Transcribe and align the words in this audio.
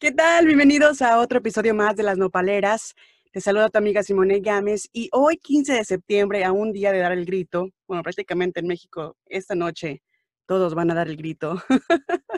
¿Qué 0.00 0.12
tal? 0.12 0.46
Bienvenidos 0.46 1.02
a 1.02 1.18
otro 1.18 1.40
episodio 1.40 1.74
más 1.74 1.94
de 1.94 2.02
Las 2.02 2.16
Nopaleras. 2.16 2.94
Te 3.32 3.40
saluda 3.42 3.68
tu 3.68 3.76
amiga 3.76 4.02
Simone 4.02 4.40
Gámez 4.40 4.88
y 4.94 5.10
hoy 5.12 5.36
15 5.36 5.74
de 5.74 5.84
septiembre, 5.84 6.42
a 6.42 6.52
un 6.52 6.72
día 6.72 6.90
de 6.90 7.00
dar 7.00 7.12
el 7.12 7.26
grito, 7.26 7.68
bueno, 7.86 8.02
prácticamente 8.02 8.60
en 8.60 8.66
México 8.66 9.18
esta 9.26 9.54
noche 9.54 10.02
todos 10.46 10.74
van 10.74 10.90
a 10.90 10.94
dar 10.94 11.08
el 11.08 11.18
grito, 11.18 11.62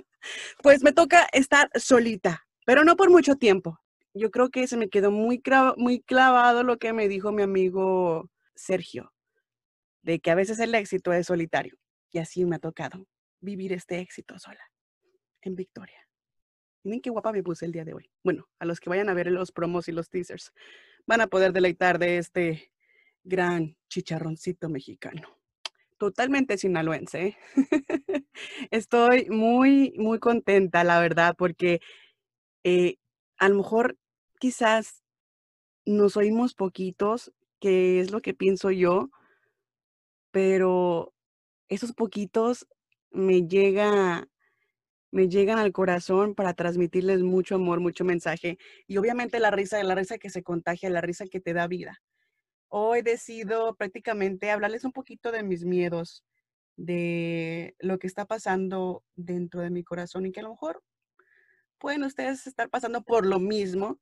pues 0.61 0.83
me 0.83 0.91
toca 0.91 1.29
estar 1.33 1.71
solita, 1.77 2.45
pero 2.67 2.83
no 2.83 2.97
por 2.97 3.11
mucho 3.11 3.37
tiempo. 3.37 3.79
Yo 4.13 4.33
creo 4.33 4.51
que 4.51 4.67
se 4.67 4.77
me 4.77 4.89
quedó 4.89 5.13
muy, 5.13 5.41
muy 5.77 6.01
clavado 6.01 6.65
lo 6.65 6.79
que 6.79 6.93
me 6.93 7.07
dijo 7.07 7.31
mi 7.31 7.43
amigo 7.43 8.29
Sergio, 8.57 9.13
de 10.03 10.19
que 10.19 10.33
a 10.33 10.35
veces 10.35 10.59
el 10.59 10.75
éxito 10.75 11.13
es 11.13 11.29
solitario 11.29 11.77
y 12.11 12.19
así 12.19 12.45
me 12.45 12.57
ha 12.57 12.59
tocado 12.59 13.07
vivir 13.41 13.73
este 13.73 14.01
éxito 14.01 14.37
sola 14.41 14.69
en 15.43 15.55
Victoria. 15.55 16.09
Miren 16.85 17.01
qué 17.01 17.11
guapa 17.11 17.33
me 17.33 17.43
puse 17.43 17.65
el 17.65 17.73
día 17.73 17.85
de 17.85 17.95
hoy. 17.95 18.11
Bueno, 18.25 18.49
a 18.59 18.65
los 18.65 18.81
que 18.81 18.91
vayan 18.91 19.09
a 19.09 19.15
ver 19.15 19.31
los 19.31 19.53
promos 19.53 19.89
y 19.89 19.93
los 19.93 20.11
teasers, 20.11 20.53
van 21.07 21.21
a 21.21 21.29
poder 21.29 21.53
deleitar 21.53 21.99
de 21.99 22.19
este 22.19 22.73
gran 23.25 23.77
chicharroncito 23.89 24.69
mexicano. 24.69 25.39
Totalmente 25.99 26.59
sinaloense. 26.59 27.27
¿eh? 27.27 27.37
Estoy 28.71 29.29
muy, 29.31 29.95
muy 29.97 30.19
contenta, 30.19 30.83
la 30.83 31.01
verdad, 31.01 31.37
porque 31.39 31.81
eh, 32.65 32.97
a 33.39 33.49
lo 33.49 33.57
mejor 33.57 33.97
quizás 34.41 35.05
nos 35.87 36.17
oímos 36.17 36.55
poquitos, 36.55 37.33
que 37.61 38.01
es 38.01 38.11
lo 38.11 38.21
que 38.21 38.35
pienso 38.35 38.73
yo, 38.73 39.11
pero 40.33 41.15
esos 41.69 41.93
poquitos 41.93 42.67
me 43.11 43.47
llega 43.47 44.29
me 45.13 45.29
llegan 45.29 45.59
al 45.59 45.73
corazón 45.73 46.35
para 46.35 46.55
transmitirles 46.55 47.23
mucho 47.23 47.55
amor, 47.55 47.81
mucho 47.81 48.05
mensaje 48.05 48.59
y 48.87 48.97
obviamente 48.97 49.39
la 49.39 49.51
risa, 49.51 49.81
la 49.85 49.95
risa 49.95 50.19
que 50.19 50.31
se 50.31 50.43
contagia, 50.43 50.91
la 50.91 51.03
risa 51.03 51.27
que 51.27 51.41
te 51.41 51.53
da 51.53 51.69
vida. 51.69 52.03
Hoy 52.69 53.03
decido 53.03 53.77
prácticamente 53.77 54.51
hablarles 54.51 54.85
un 54.85 54.93
poquito 54.93 55.31
de 55.31 55.43
mis 55.43 55.65
miedos, 55.65 56.25
de 56.77 57.77
lo 57.79 57.99
que 57.99 58.07
está 58.07 58.25
pasando 58.25 59.05
dentro 59.15 59.61
de 59.61 59.69
mi 59.69 59.85
corazón 59.85 60.25
y 60.25 60.33
que 60.33 60.41
a 60.41 60.45
lo 60.45 60.51
mejor 60.51 60.83
pueden 61.77 62.05
ustedes 62.05 62.47
estar 62.47 62.71
pasando 62.71 63.03
por 63.03 63.27
lo 63.27 63.39
mismo 63.39 64.01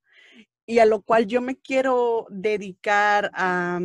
y 0.64 0.78
a 0.78 0.86
lo 0.86 1.02
cual 1.02 1.26
yo 1.26 1.40
me 1.40 1.56
quiero 1.56 2.28
dedicar 2.30 3.32
a 3.34 3.80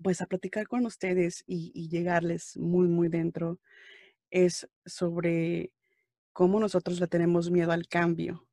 pues 0.00 0.20
a 0.20 0.26
platicar 0.26 0.68
con 0.68 0.86
ustedes 0.86 1.42
y, 1.48 1.72
y 1.74 1.88
llegarles 1.88 2.56
muy 2.56 2.86
muy 2.86 3.08
dentro 3.08 3.58
es 4.30 4.68
sobre 4.84 5.72
cómo 6.36 6.60
nosotros 6.60 7.00
le 7.00 7.06
tenemos 7.06 7.50
miedo 7.50 7.72
al 7.72 7.88
cambio, 7.88 8.46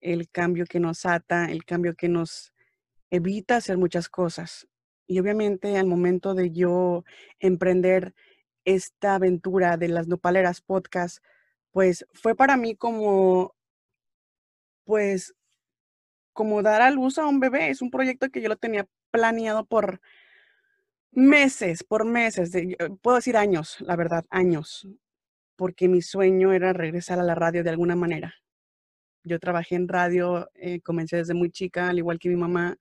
el 0.00 0.30
cambio 0.30 0.64
que 0.64 0.80
nos 0.80 1.04
ata, 1.04 1.50
el 1.50 1.66
cambio 1.66 1.94
que 1.94 2.08
nos 2.08 2.54
evita 3.10 3.56
hacer 3.56 3.76
muchas 3.76 4.08
cosas. 4.08 4.66
Y 5.06 5.20
obviamente 5.20 5.76
al 5.76 5.84
momento 5.84 6.32
de 6.32 6.52
yo 6.52 7.04
emprender 7.38 8.14
esta 8.64 9.16
aventura 9.16 9.76
de 9.76 9.88
las 9.88 10.08
Nopaleras 10.08 10.62
Podcast, 10.62 11.22
pues 11.70 12.06
fue 12.14 12.34
para 12.34 12.56
mí 12.56 12.74
como, 12.76 13.54
pues, 14.84 15.34
como 16.32 16.62
dar 16.62 16.80
a 16.80 16.90
luz 16.90 17.18
a 17.18 17.26
un 17.26 17.40
bebé. 17.40 17.68
Es 17.68 17.82
un 17.82 17.90
proyecto 17.90 18.30
que 18.30 18.40
yo 18.40 18.48
lo 18.48 18.56
tenía 18.56 18.88
planeado 19.10 19.66
por 19.66 20.00
meses, 21.10 21.84
por 21.84 22.06
meses, 22.06 22.52
puedo 23.02 23.16
decir 23.16 23.36
años, 23.36 23.76
la 23.80 23.96
verdad, 23.96 24.24
años 24.30 24.88
porque 25.60 25.88
mi 25.88 26.00
sueño 26.00 26.54
era 26.54 26.72
regresar 26.72 27.20
a 27.20 27.22
la 27.22 27.34
radio 27.34 27.62
de 27.62 27.68
alguna 27.68 27.94
manera. 27.94 28.34
Yo 29.24 29.38
trabajé 29.38 29.74
en 29.74 29.88
radio, 29.88 30.48
eh, 30.54 30.80
comencé 30.80 31.18
desde 31.18 31.34
muy 31.34 31.50
chica, 31.50 31.90
al 31.90 31.98
igual 31.98 32.18
que 32.18 32.30
mi 32.30 32.36
mamá, 32.36 32.78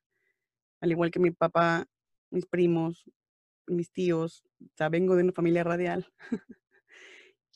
al 0.79 0.89
igual 0.89 1.11
que 1.11 1.19
mi 1.19 1.31
papá, 1.31 1.87
mis 2.29 2.45
primos, 2.45 3.03
mis 3.67 3.91
tíos, 3.91 4.45
o 4.61 4.69
sea, 4.77 4.87
vengo 4.87 5.17
de 5.17 5.23
una 5.23 5.33
familia 5.33 5.65
radial. 5.65 6.07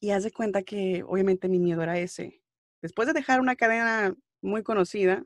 y 0.01 0.09
haz 0.09 0.23
de 0.25 0.31
cuenta 0.33 0.61
que 0.61 1.03
obviamente 1.07 1.47
mi 1.47 1.57
miedo 1.57 1.81
era 1.81 1.97
ese. 1.97 2.41
Después 2.81 3.07
de 3.07 3.13
dejar 3.13 3.39
una 3.39 3.55
cadena 3.55 4.13
muy 4.41 4.61
conocida 4.61 5.23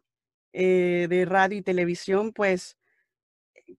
eh, 0.53 1.07
de 1.09 1.25
radio 1.25 1.57
y 1.57 1.63
televisión, 1.63 2.33
pues 2.33 2.77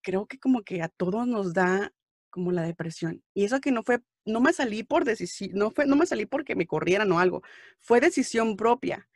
creo 0.02 0.26
que 0.26 0.40
como 0.40 0.62
que 0.62 0.82
a 0.82 0.88
todos 0.88 1.28
nos 1.28 1.54
da 1.54 1.92
como 2.28 2.50
la 2.50 2.62
depresión. 2.62 3.22
Y 3.34 3.44
eso 3.44 3.60
que 3.60 3.70
no 3.70 3.84
fue 3.84 4.00
no 4.28 4.40
me 4.40 4.52
salí 4.52 4.82
por 4.82 5.04
decisión, 5.04 5.50
no, 5.54 5.70
fue, 5.70 5.86
no 5.86 5.96
me 5.96 6.06
salí 6.06 6.26
porque 6.26 6.54
me 6.56 6.66
corrieran 6.66 7.10
o 7.12 7.20
algo, 7.20 7.42
fue 7.78 8.00
decisión 8.00 8.56
propia. 8.56 9.08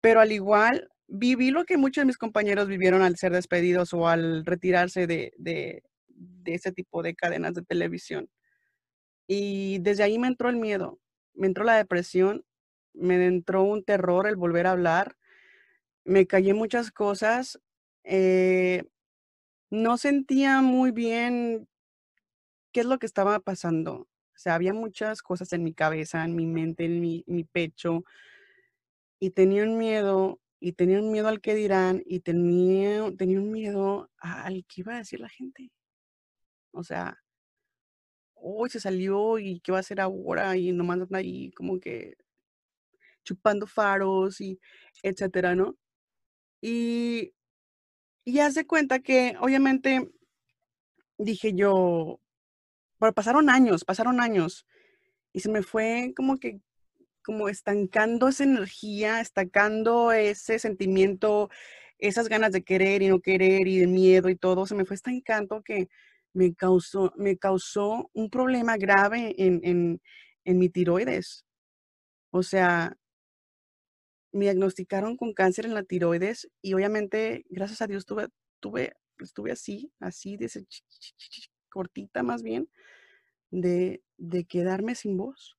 Pero 0.00 0.20
al 0.20 0.32
igual, 0.32 0.90
viví 1.08 1.50
lo 1.50 1.64
que 1.64 1.76
muchos 1.76 2.02
de 2.02 2.06
mis 2.06 2.18
compañeros 2.18 2.68
vivieron 2.68 3.02
al 3.02 3.16
ser 3.16 3.32
despedidos 3.32 3.92
o 3.94 4.08
al 4.08 4.44
retirarse 4.46 5.06
de, 5.06 5.32
de, 5.38 5.82
ese 6.46 6.72
tipo 6.72 7.02
de 7.02 7.14
cadenas 7.14 7.54
de 7.54 7.62
televisión. 7.62 8.28
Y 9.26 9.78
desde 9.80 10.02
ahí 10.02 10.18
me 10.18 10.28
entró 10.28 10.48
el 10.50 10.56
miedo, 10.56 11.00
me 11.34 11.46
entró 11.46 11.64
la 11.64 11.76
depresión, 11.76 12.44
me 12.92 13.26
entró 13.26 13.62
un 13.64 13.84
terror 13.84 14.26
el 14.26 14.36
volver 14.36 14.66
a 14.66 14.72
hablar, 14.72 15.16
me 16.04 16.26
callé 16.26 16.54
muchas 16.54 16.90
cosas, 16.90 17.60
eh, 18.04 18.84
no 19.70 19.96
sentía 19.96 20.60
muy 20.60 20.90
bien 20.90 21.66
qué 22.72 22.80
es 22.80 22.86
lo 22.86 22.98
que 22.98 23.06
estaba 23.06 23.40
pasando. 23.40 24.08
O 24.34 24.38
sea, 24.38 24.54
había 24.56 24.74
muchas 24.74 25.22
cosas 25.22 25.52
en 25.52 25.64
mi 25.64 25.72
cabeza, 25.74 26.24
en 26.24 26.34
mi 26.36 26.46
mente, 26.46 26.84
en 26.84 27.00
mi, 27.00 27.44
pecho, 27.44 28.04
y 29.20 29.30
tenía 29.30 29.64
un 29.64 29.78
miedo, 29.78 30.40
y 30.60 30.72
tenía 30.72 30.98
un 31.00 31.12
miedo 31.12 31.28
al 31.28 31.40
que 31.40 31.54
dirán, 31.54 32.02
y 32.06 32.20
tenía, 32.20 33.10
tenía 33.16 33.38
un 33.40 33.50
miedo 33.52 34.10
al 34.18 34.64
que 34.66 34.80
iba 34.82 34.94
a 34.94 34.98
decir 34.98 35.20
la 35.20 35.28
gente. 35.28 35.70
O 36.72 36.82
sea, 36.84 37.18
hoy 38.34 38.70
se 38.70 38.80
salió 38.80 39.38
y 39.38 39.60
qué 39.60 39.72
va 39.72 39.78
a 39.78 39.80
hacer 39.80 40.00
ahora, 40.00 40.56
y 40.56 40.72
nomás 40.72 41.00
anda 41.00 41.18
ahí 41.18 41.50
como 41.52 41.80
que 41.80 42.16
chupando 43.24 43.66
faros 43.66 44.40
y 44.40 44.60
etcétera, 45.02 45.54
¿no? 45.54 45.76
Y, 46.60 47.34
y 48.24 48.40
haz 48.40 48.54
de 48.54 48.66
cuenta 48.66 49.00
que 49.00 49.36
obviamente 49.40 50.10
dije 51.18 51.54
yo, 51.54 52.20
pero 53.04 53.12
pasaron 53.12 53.50
años, 53.50 53.84
pasaron 53.84 54.18
años. 54.18 54.66
Y 55.34 55.40
se 55.40 55.50
me 55.50 55.62
fue 55.62 56.14
como 56.16 56.38
que, 56.38 56.60
como 57.22 57.50
estancando 57.50 58.28
esa 58.28 58.44
energía, 58.44 59.20
estancando 59.20 60.10
ese 60.12 60.58
sentimiento, 60.58 61.50
esas 61.98 62.28
ganas 62.30 62.52
de 62.52 62.64
querer 62.64 63.02
y 63.02 63.08
no 63.08 63.20
querer 63.20 63.68
y 63.68 63.78
de 63.78 63.86
miedo 63.88 64.30
y 64.30 64.36
todo. 64.36 64.64
Se 64.64 64.74
me 64.74 64.86
fue 64.86 64.96
estancando 64.96 65.62
que 65.62 65.88
me 66.32 66.54
causó, 66.54 67.12
me 67.16 67.36
causó 67.36 68.10
un 68.14 68.30
problema 68.30 68.78
grave 68.78 69.34
en, 69.36 69.60
en, 69.64 70.00
en 70.46 70.58
mi 70.58 70.70
tiroides. 70.70 71.44
O 72.30 72.42
sea, 72.42 72.96
me 74.32 74.46
diagnosticaron 74.46 75.18
con 75.18 75.34
cáncer 75.34 75.66
en 75.66 75.74
la 75.74 75.82
tiroides 75.82 76.48
y 76.62 76.72
obviamente, 76.72 77.44
gracias 77.50 77.82
a 77.82 77.86
Dios, 77.86 78.06
tuve, 78.06 78.28
tuve, 78.60 78.94
estuve 79.18 79.52
así, 79.52 79.92
así, 80.00 80.38
de 80.38 80.46
ese 80.46 80.66
cortita 81.74 82.22
más 82.22 82.42
bien, 82.42 82.68
de, 83.54 84.02
de 84.16 84.44
quedarme 84.44 84.94
sin 84.94 85.16
voz. 85.16 85.56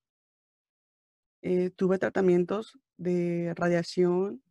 Eh, 1.42 1.70
tuve 1.70 1.98
tratamientos 1.98 2.78
de 2.96 3.54
radiación 3.56 4.42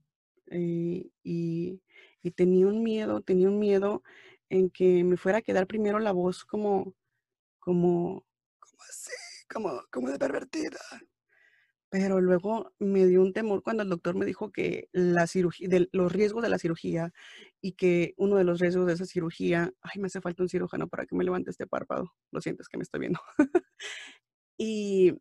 eh, 0.48 1.10
y, 1.24 1.82
y, 2.22 2.32
tenía 2.32 2.68
un 2.68 2.84
miedo, 2.84 3.22
tenía 3.22 3.50
un 3.50 3.60
miedo 3.60 4.04
en 4.50 4.70
que 4.70 5.04
me 5.04 5.18
fuera 5.18 5.40
a 5.40 5.42
quedar 5.42 5.68
primero 5.68 6.00
la 6.00 6.12
voz 6.12 6.46
como, 6.46 6.94
como, 7.60 8.26
como 8.60 8.84
así, 8.90 9.12
como, 9.52 9.82
como 9.92 10.10
de 10.10 10.20
pervertida. 10.20 10.80
Pero 11.98 12.20
luego 12.20 12.74
me 12.78 13.06
dio 13.06 13.22
un 13.22 13.32
temor 13.32 13.64
cuando 13.64 13.82
el 13.82 13.88
doctor 13.88 14.16
me 14.18 14.26
dijo 14.26 14.52
que 14.52 14.90
la 14.92 15.28
cirugía, 15.28 15.70
de 15.70 15.88
los 15.94 16.12
riesgos 16.12 16.44
de 16.44 16.50
la 16.50 16.60
cirugía 16.60 17.14
y 17.62 17.72
que 17.72 18.14
uno 18.18 18.36
de 18.36 18.44
los 18.44 18.60
riesgos 18.60 18.86
de 18.86 18.92
esa 18.92 19.06
cirugía, 19.06 19.72
ay, 19.82 20.02
me 20.02 20.08
hace 20.08 20.20
falta 20.20 20.44
un 20.44 20.50
cirujano 20.50 20.90
para 20.90 21.06
que 21.06 21.16
me 21.16 21.24
levante 21.24 21.52
este 21.52 21.68
párpado. 21.68 22.12
Lo 22.32 22.42
siento, 22.42 22.64
es 22.64 22.68
que 22.68 22.76
me 22.76 22.84
estoy 22.84 23.00
viendo. 23.00 23.22
y 24.58 25.14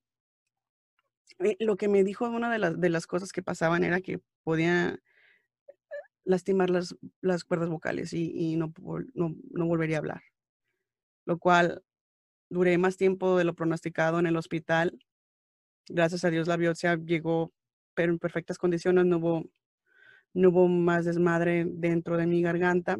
eh, 1.38 1.56
lo 1.60 1.76
que 1.76 1.86
me 1.86 2.02
dijo 2.02 2.28
una 2.28 2.50
de 2.50 2.58
las, 2.58 2.80
de 2.80 2.88
las 2.90 3.06
cosas 3.06 3.30
que 3.30 3.40
pasaban 3.40 3.84
era 3.84 4.00
que 4.00 4.18
podía 4.42 4.98
lastimar 6.24 6.70
las, 6.70 6.96
las 7.20 7.44
cuerdas 7.44 7.68
vocales 7.68 8.12
y, 8.12 8.32
y 8.34 8.56
no, 8.56 8.74
no, 9.14 9.32
no 9.52 9.66
volvería 9.66 9.98
a 9.98 10.00
hablar. 10.00 10.22
Lo 11.24 11.38
cual 11.38 11.84
duré 12.50 12.78
más 12.78 12.96
tiempo 12.96 13.38
de 13.38 13.44
lo 13.44 13.54
pronosticado 13.54 14.18
en 14.18 14.26
el 14.26 14.36
hospital 14.36 14.98
gracias 15.88 16.24
a 16.24 16.30
Dios 16.30 16.48
la 16.48 16.56
biopsia 16.56 16.96
llegó 16.96 17.52
pero 17.94 18.12
en 18.12 18.18
perfectas 18.18 18.58
condiciones, 18.58 19.06
no 19.06 19.18
hubo, 19.18 19.44
no 20.34 20.50
hubo 20.50 20.68
más 20.68 21.04
desmadre 21.04 21.64
dentro 21.66 22.16
de 22.16 22.26
mi 22.26 22.42
garganta. 22.42 22.98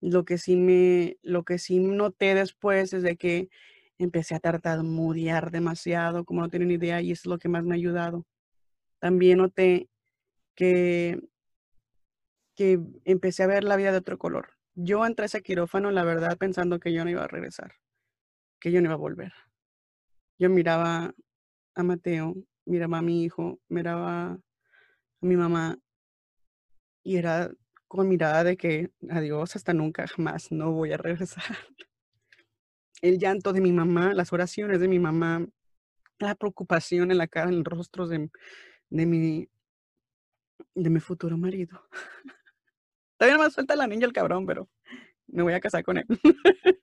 Lo 0.00 0.24
que 0.24 0.38
sí 0.38 0.56
me, 0.56 1.16
lo 1.22 1.44
que 1.44 1.58
sí 1.58 1.78
noté 1.78 2.34
después 2.34 2.92
es 2.92 3.02
de 3.02 3.16
que 3.16 3.48
empecé 3.98 4.34
a 4.34 4.40
tartamudear 4.40 5.50
demasiado, 5.50 6.24
como 6.24 6.40
no 6.40 6.48
tienen 6.48 6.70
idea, 6.70 7.00
y 7.00 7.12
eso 7.12 7.22
es 7.22 7.26
lo 7.26 7.38
que 7.38 7.48
más 7.48 7.64
me 7.64 7.74
ha 7.74 7.76
ayudado. 7.76 8.26
También 8.98 9.38
noté 9.38 9.88
que, 10.54 11.20
que 12.54 12.80
empecé 13.04 13.44
a 13.44 13.46
ver 13.48 13.64
la 13.64 13.76
vida 13.76 13.92
de 13.92 13.98
otro 13.98 14.18
color. 14.18 14.54
Yo 14.74 15.06
entré 15.06 15.24
a 15.24 15.26
ese 15.26 15.42
quirófano, 15.42 15.90
la 15.90 16.04
verdad, 16.04 16.36
pensando 16.36 16.80
que 16.80 16.92
yo 16.92 17.04
no 17.04 17.10
iba 17.10 17.24
a 17.24 17.28
regresar, 17.28 17.74
que 18.58 18.72
yo 18.72 18.80
no 18.80 18.86
iba 18.86 18.94
a 18.94 18.96
volver. 18.96 19.32
Yo 20.38 20.50
miraba 20.50 21.14
a 21.74 21.82
Mateo, 21.82 22.34
miraba 22.64 22.98
a 22.98 23.02
mi 23.02 23.24
hijo, 23.24 23.60
miraba 23.68 24.32
a 24.32 24.38
mi 25.20 25.36
mamá 25.36 25.78
y 27.02 27.16
era 27.16 27.50
con 27.88 28.08
mirada 28.08 28.44
de 28.44 28.56
que 28.56 28.90
adiós, 29.10 29.54
hasta 29.56 29.74
nunca, 29.74 30.06
jamás, 30.06 30.50
no 30.50 30.72
voy 30.72 30.92
a 30.92 30.96
regresar. 30.96 31.44
El 33.02 33.18
llanto 33.18 33.52
de 33.52 33.60
mi 33.60 33.72
mamá, 33.72 34.14
las 34.14 34.32
oraciones 34.32 34.80
de 34.80 34.88
mi 34.88 34.98
mamá, 34.98 35.46
la 36.18 36.34
preocupación 36.34 37.10
en 37.10 37.18
la 37.18 37.26
cara, 37.26 37.50
en 37.50 37.56
los 37.56 37.64
rostros 37.64 38.08
de, 38.08 38.30
de 38.88 39.06
mi, 39.06 39.48
de 40.74 40.90
mi 40.90 41.00
futuro 41.00 41.36
marido. 41.36 41.82
Todavía 43.18 43.36
no 43.36 43.44
me 43.44 43.50
suelta 43.50 43.76
la 43.76 43.86
niña 43.86 44.06
el 44.06 44.12
cabrón, 44.12 44.46
pero 44.46 44.68
me 45.26 45.42
voy 45.42 45.52
a 45.52 45.60
casar 45.60 45.82
con 45.84 45.98
él. 45.98 46.06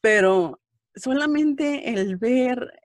pero 0.00 0.60
solamente 0.94 1.90
el 1.92 2.16
ver 2.16 2.79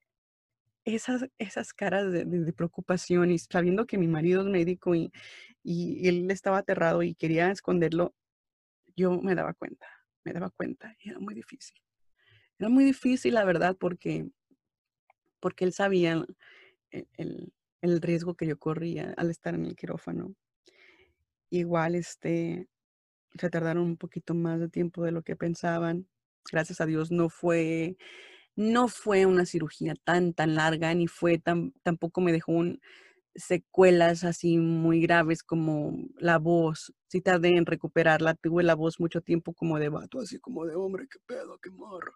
esas, 0.85 1.25
esas 1.39 1.73
caras 1.73 2.11
de, 2.11 2.53
preocupación 2.53 3.31
y 3.31 3.39
sabiendo 3.39 3.85
que 3.85 3.97
mi 3.97 4.07
marido 4.07 4.41
es 4.41 4.47
médico 4.47 4.95
y, 4.95 5.11
y 5.63 6.07
él 6.07 6.29
estaba 6.31 6.59
aterrado 6.59 7.03
y 7.03 7.15
quería 7.15 7.51
esconderlo, 7.51 8.13
yo 8.95 9.19
me 9.21 9.35
daba 9.35 9.53
cuenta, 9.53 9.87
me 10.23 10.31
daba 10.31 10.49
cuenta 10.51 10.95
y 10.99 11.09
era 11.09 11.19
muy 11.19 11.33
difícil. 11.33 11.75
Era 12.57 12.69
muy 12.69 12.85
difícil, 12.85 13.33
la 13.33 13.43
verdad, 13.43 13.75
porque, 13.77 14.29
porque 15.41 15.65
él 15.65 15.73
sabía 15.73 16.25
el, 16.91 17.53
el, 17.81 18.01
riesgo 18.01 18.35
que 18.35 18.47
yo 18.47 18.57
corría 18.57 19.13
al 19.17 19.29
estar 19.29 19.55
en 19.55 19.65
el 19.65 19.75
quirófano. 19.75 20.33
Igual, 21.49 21.95
este, 21.95 22.69
se 23.37 23.49
tardaron 23.49 23.83
un 23.83 23.97
poquito 23.97 24.33
más 24.33 24.59
de 24.59 24.69
tiempo 24.69 25.03
de 25.03 25.11
lo 25.11 25.21
que 25.21 25.35
pensaban. 25.35 26.07
Gracias 26.49 26.79
a 26.79 26.85
Dios 26.85 27.11
no 27.11 27.29
fue, 27.29 27.97
no 28.55 28.87
fue 28.87 29.25
una 29.25 29.45
cirugía 29.45 29.95
tan, 30.03 30.33
tan 30.33 30.55
larga, 30.55 30.93
ni 30.93 31.07
fue 31.07 31.37
tan, 31.37 31.73
tampoco 31.83 32.21
me 32.21 32.31
dejó 32.31 32.63
secuelas 33.35 34.23
así 34.23 34.57
muy 34.57 35.01
graves 35.01 35.43
como 35.43 35.97
la 36.17 36.37
voz. 36.37 36.93
Sí 37.07 37.21
tardé 37.21 37.57
en 37.57 37.65
recuperarla, 37.65 38.35
tuve 38.35 38.63
la 38.63 38.75
voz 38.75 38.99
mucho 38.99 39.21
tiempo 39.21 39.53
como 39.53 39.79
de 39.79 39.89
vato, 39.89 40.19
así 40.19 40.39
como 40.39 40.65
de 40.65 40.75
hombre, 40.75 41.07
qué 41.09 41.19
pedo, 41.25 41.59
qué 41.59 41.69
morro. 41.69 42.13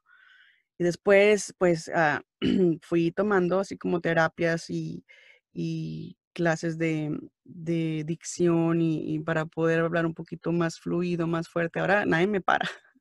Y 0.79 0.83
después, 0.85 1.53
pues, 1.57 1.91
ah, 1.93 2.21
fui 2.83 3.11
tomando 3.11 3.59
así 3.59 3.77
como 3.77 4.01
terapias 4.01 4.69
y, 4.69 5.05
clases 6.33 6.77
de, 6.77 7.19
dicción 8.05 8.81
y, 8.81 9.19
para 9.19 9.45
poder 9.45 9.81
hablar 9.81 10.05
un 10.05 10.13
poquito 10.13 10.51
más 10.53 10.79
fluido, 10.79 11.27
más 11.27 11.49
fuerte. 11.49 11.79
Ahora 11.79 12.05
nadie 12.05 12.27
me 12.27 12.41
para. 12.41 12.65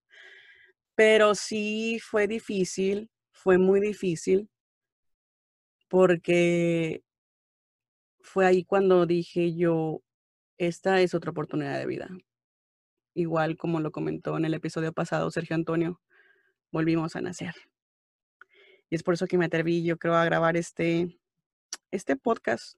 Pero 0.97 1.35
sí 1.37 2.01
fue 2.03 2.27
difícil, 2.27 3.11
fue 3.39 3.57
muy 3.57 3.81
difícil, 3.81 4.49
porque 5.89 7.05
fue 8.21 8.45
ahí 8.45 8.65
cuando 8.65 9.07
dije 9.07 9.55
yo, 9.55 10.03
esta 10.59 11.01
es 11.01 11.15
otra 11.15 11.31
oportunidad 11.31 11.79
de 11.79 11.87
vida. 11.87 12.09
Igual 13.15 13.57
como 13.57 13.79
lo 13.79 13.93
comentó 13.93 14.37
en 14.37 14.45
el 14.45 14.55
episodio 14.55 14.93
pasado 14.93 15.31
Sergio 15.31 15.55
Antonio, 15.55 16.01
volvimos 16.73 17.15
a 17.15 17.21
nacer. 17.21 17.55
Y 18.91 18.97
es 18.97 19.05
por 19.05 19.15
eso 19.15 19.29
que 19.29 19.39
me 19.39 19.45
atreví, 19.45 19.85
yo 19.85 19.99
creo, 19.99 20.15
a 20.15 20.25
grabar 20.25 20.57
este, 20.57 21.17
este 21.93 22.17
podcast, 22.17 22.77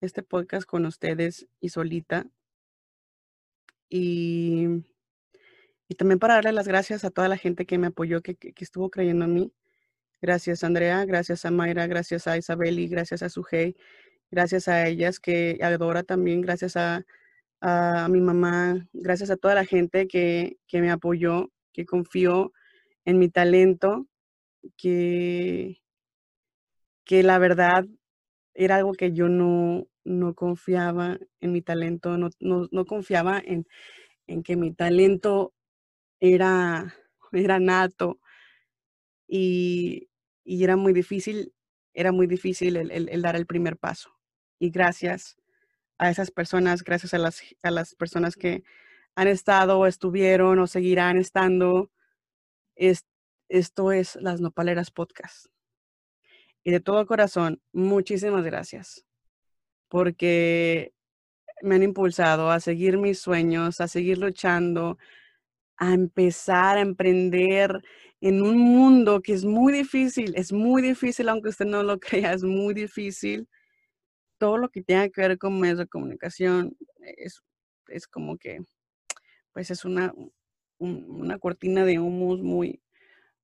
este 0.00 0.24
podcast 0.24 0.66
con 0.66 0.84
ustedes 0.84 1.46
y 1.60 1.68
solita. 1.68 2.26
Y, 3.88 4.84
y 5.88 5.94
también 5.96 6.18
para 6.18 6.34
darle 6.34 6.52
las 6.52 6.68
gracias 6.68 7.04
a 7.04 7.10
toda 7.10 7.28
la 7.28 7.36
gente 7.36 7.66
que 7.66 7.78
me 7.78 7.88
apoyó, 7.88 8.22
que, 8.22 8.36
que, 8.36 8.52
estuvo 8.56 8.90
creyendo 8.90 9.24
en 9.26 9.34
mí. 9.34 9.52
Gracias 10.22 10.64
Andrea, 10.64 11.04
gracias 11.04 11.44
a 11.44 11.50
Mayra, 11.50 11.86
gracias 11.86 12.26
a 12.26 12.38
Isabel 12.38 12.78
y 12.78 12.88
gracias 12.88 13.22
a 13.22 13.28
Sujei 13.28 13.76
gracias 14.34 14.68
a 14.68 14.86
ellas 14.88 15.20
que 15.20 15.58
adora 15.62 16.02
también, 16.02 16.40
gracias 16.40 16.76
a, 16.76 17.04
mi 18.10 18.20
mamá, 18.20 18.86
gracias 18.92 19.30
a 19.30 19.38
toda 19.38 19.54
la 19.54 19.64
gente 19.64 20.06
que, 20.06 20.58
me 20.72 20.90
apoyó, 20.90 21.50
que 21.72 21.86
confió 21.86 22.52
en 23.06 23.18
mi 23.18 23.30
talento, 23.30 24.06
que, 24.76 25.80
que 27.04 27.22
la 27.22 27.38
verdad 27.38 27.86
era 28.52 28.76
algo 28.76 28.92
que 28.92 29.12
yo 29.12 29.30
no, 29.30 29.86
no 30.04 30.34
confiaba 30.34 31.18
en 31.40 31.52
mi 31.52 31.62
talento, 31.62 32.18
no, 32.18 32.28
no, 32.38 32.84
confiaba 32.84 33.40
en, 33.42 33.66
en, 34.26 34.42
que 34.42 34.56
mi 34.56 34.74
talento 34.74 35.53
era, 36.20 36.94
era 37.32 37.60
nato 37.60 38.20
y, 39.26 40.08
y, 40.44 40.64
era 40.64 40.76
muy 40.76 40.92
difícil, 40.92 41.54
era 41.92 42.12
muy 42.12 42.26
difícil 42.26 42.76
el 42.76 43.22
dar 43.22 43.36
el 43.36 43.46
primer 43.46 43.76
paso 43.76 44.14
y 44.58 44.70
gracias 44.70 45.36
a 45.98 46.10
esas 46.10 46.30
personas, 46.30 46.82
gracias 46.82 47.14
a 47.14 47.18
las, 47.18 47.42
a 47.62 47.70
las 47.70 47.94
personas 47.94 48.36
que 48.36 48.64
han 49.14 49.28
estado, 49.28 49.86
estuvieron 49.86 50.58
o 50.58 50.66
seguirán 50.66 51.18
estando. 51.18 51.90
Es, 52.74 53.06
esto 53.48 53.92
es 53.92 54.16
Las 54.16 54.40
Nopaleras 54.40 54.90
Podcast. 54.90 55.46
Y 56.64 56.70
de 56.70 56.80
todo 56.80 57.06
corazón, 57.06 57.60
muchísimas 57.72 58.42
gracias, 58.44 59.04
porque 59.88 60.94
me 61.62 61.76
han 61.76 61.82
impulsado 61.82 62.50
a 62.50 62.58
seguir 62.58 62.96
mis 62.98 63.20
sueños, 63.20 63.80
a 63.80 63.88
seguir 63.88 64.18
luchando, 64.18 64.98
a 65.76 65.92
empezar 65.94 66.78
a 66.78 66.80
emprender 66.80 67.82
en 68.20 68.42
un 68.42 68.58
mundo 68.58 69.20
que 69.22 69.32
es 69.34 69.44
muy 69.44 69.72
difícil, 69.72 70.34
es 70.36 70.52
muy 70.52 70.82
difícil, 70.82 71.28
aunque 71.28 71.50
usted 71.50 71.66
no 71.66 71.82
lo 71.82 71.98
crea, 72.00 72.32
es 72.32 72.44
muy 72.44 72.74
difícil 72.74 73.48
todo 74.38 74.58
lo 74.58 74.68
que 74.68 74.82
tenga 74.82 75.08
que 75.08 75.20
ver 75.20 75.38
con 75.38 75.58
medios 75.58 75.78
de 75.78 75.86
comunicación 75.86 76.76
es, 77.16 77.42
es 77.88 78.06
como 78.06 78.36
que, 78.36 78.60
pues 79.52 79.70
es 79.70 79.84
una, 79.84 80.12
una 80.78 81.38
cortina 81.38 81.84
de 81.84 81.98
humus 81.98 82.42
muy, 82.42 82.82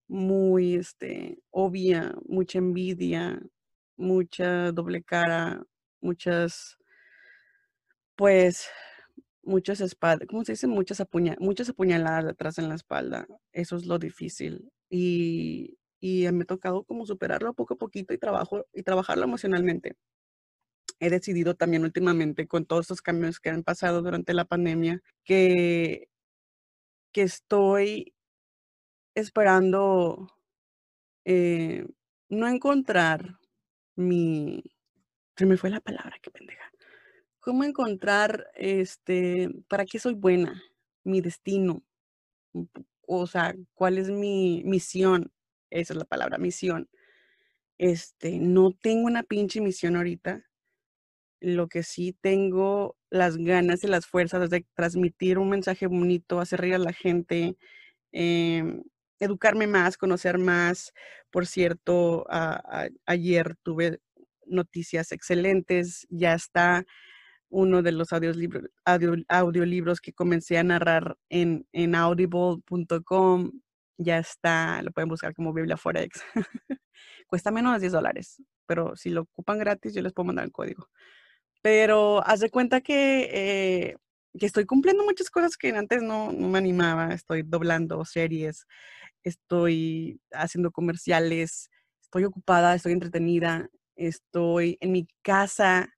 muy 0.09 0.75
este, 0.75 1.39
obvia, 1.51 2.15
mucha 2.27 2.59
envidia, 2.59 3.41
mucha 3.97 4.73
doble 4.73 5.03
cara, 5.03 5.63
muchas, 6.01 6.77
pues, 8.17 8.69
muchas 9.51 9.81
espadas, 9.81 10.27
¿cómo 10.29 10.45
se 10.45 10.53
dice? 10.53 10.67
Muchas, 10.67 11.01
apuña 11.01 11.37
muchas 11.41 11.69
apuñaladas 11.69 12.27
detrás 12.27 12.59
en 12.59 12.69
la 12.69 12.77
espalda. 12.77 13.27
Eso 13.53 13.77
es 13.77 13.87
lo 13.87 13.99
difícil. 13.99 14.71
Y, 14.91 15.79
y 16.01 16.31
me 16.33 16.45
ha 16.45 16.47
tocado 16.47 16.85
como 16.85 17.07
superarlo 17.07 17.55
poco 17.55 17.75
a 17.75 17.79
poquito 17.79 18.15
y, 18.15 18.19
trabajo, 18.19 18.67
y 18.73 18.83
trabajarlo 18.83 19.25
emocionalmente 19.25 19.97
he 21.01 21.11
decidido 21.11 21.57
también 21.57 21.83
últimamente 21.85 22.47
con 22.47 22.67
todos 22.67 22.83
estos 22.83 23.03
cambios 23.03 23.41
que 23.41 23.49
han 23.49 23.65
pasado 23.65 24.03
durante 24.03 24.35
la 24.35 24.45
pandemia 24.45 25.03
que, 25.25 26.09
que 27.13 27.23
estoy 27.23 28.15
esperando 29.15 30.29
eh, 31.25 31.87
no 32.29 32.49
encontrar 32.49 33.39
mi... 33.97 34.63
Se 35.37 35.47
me 35.47 35.57
fue 35.57 35.71
la 35.71 35.81
palabra, 35.81 36.19
qué 36.23 36.31
pendeja. 36.31 36.70
¿Cómo 37.41 37.65
encontrar, 37.65 38.49
este, 38.55 39.49
para 39.69 39.87
qué 39.87 39.99
soy 39.99 40.13
buena? 40.15 40.63
Mi 41.05 41.23
destino. 41.23 41.83
O 43.07 43.27
sea, 43.27 43.55
¿cuál 43.75 43.99
es 43.99 44.11
mi 44.11 44.63
misión? 44.65 45.33
Esa 45.71 45.95
es 45.95 45.99
la 45.99 46.05
palabra, 46.05 46.37
misión. 46.39 46.89
Este, 47.79 48.39
no 48.39 48.73
tengo 48.73 49.07
una 49.07 49.23
pinche 49.23 49.61
misión 49.61 49.97
ahorita 49.97 50.45
lo 51.41 51.69
que 51.69 51.83
sí 51.83 52.15
tengo 52.21 52.97
las 53.11 53.37
ganas 53.39 53.83
y 53.85 53.89
las 53.89 54.07
fuerzas 54.07 54.51
de 54.51 54.67
transmitir 54.75 55.39
un 55.39 55.49
mensaje 55.51 55.87
bonito, 55.87 56.39
hacer 56.41 56.61
reír 56.61 56.75
a 56.75 56.79
la 56.79 56.93
gente, 56.93 57.57
em, 58.13 58.83
educarme 59.21 59.67
más, 59.67 59.97
conocer 59.97 60.39
más. 60.39 60.93
Por 61.31 61.47
cierto, 61.47 62.27
ayer 63.07 63.57
tuve 63.63 64.01
noticias 64.47 65.13
excelentes, 65.13 66.07
ya 66.11 66.35
está 66.35 66.85
uno 67.51 67.83
de 67.83 67.93
los 67.93 68.13
audiolibros, 68.13 68.71
audiolibros 69.29 70.01
que 70.01 70.13
comencé 70.13 70.57
a 70.57 70.65
narrar 70.65 71.17
en, 71.29 71.67
en 71.73 71.95
audible.com, 71.95 73.51
ya 73.99 74.19
está, 74.19 74.83
lo 74.83 74.93
pueden 74.93 75.09
buscar 75.09 75.35
como 75.35 75.53
Biblia 75.53 75.77
Forex. 75.77 76.23
Cuesta 77.27 77.51
menos 77.51 77.75
de 77.75 77.81
10 77.81 77.93
dólares, 77.93 78.43
pero 78.67 78.97
si 78.97 79.11
lo 79.11 79.23
ocupan 79.23 79.59
gratis, 79.59 79.95
yo 79.95 80.03
les 80.03 80.13
puedo 80.13 80.27
mandar 80.27 80.47
el 80.47 80.53
código. 80.53 80.89
Pero 81.63 82.27
haz 82.27 82.41
de 82.41 82.51
cuenta 82.51 82.81
que, 82.81 83.29
eh, 83.33 83.97
que 84.39 84.47
estoy 84.47 84.65
cumpliendo 84.65 85.05
muchas 85.05 85.29
cosas 85.29 85.57
que 85.57 85.71
antes 85.71 86.03
no, 86.03 86.33
no, 86.33 86.49
me 86.49 86.59
animaba. 86.59 87.13
Estoy 87.13 87.43
doblando 87.43 88.05
series, 88.05 88.67
estoy 89.23 90.21
haciendo 90.33 90.71
comerciales, 90.71 91.71
estoy 92.01 92.25
ocupada, 92.25 92.75
estoy 92.75 92.93
entretenida, 92.93 93.69
estoy 93.97 94.79
en 94.81 94.93
mi 94.93 95.07
casa 95.23 95.91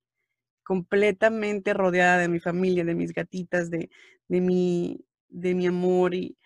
completamente 0.73 1.75
rodeada 1.75 2.17
de 2.17 2.29
mi 2.29 2.41
familia, 2.41 2.83
de 2.83 2.95
mis 2.95 3.13
gatitas, 3.13 3.69
de, 3.69 3.91
de, 4.27 4.41
mi, 4.41 5.05
de 5.29 5.55
mi 5.55 5.67
amor 5.67 6.15
y, 6.15 6.39